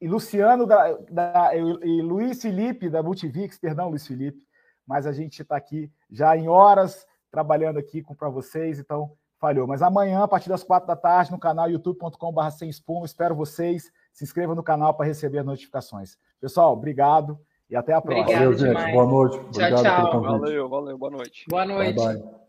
[0.00, 4.42] e Luciano da, da, e Luiz Felipe da Multivix, perdão, Luiz Felipe,
[4.86, 9.66] mas a gente está aqui já em horas trabalhando aqui para vocês, então falhou.
[9.66, 13.90] Mas amanhã, a partir das quatro da tarde, no canal youtube.com.br sem espuma, espero vocês.
[14.12, 16.16] Se inscreva no canal para receber as notificações.
[16.40, 17.38] Pessoal, obrigado
[17.68, 18.24] e até a próxima.
[18.24, 18.92] Obrigado valeu, gente.
[18.92, 19.34] Boa noite.
[19.36, 20.22] Tchau, obrigado tchau.
[20.22, 21.46] Valeu, valeu, boa noite.
[21.48, 21.94] Boa noite.
[21.94, 22.39] Bye, bye.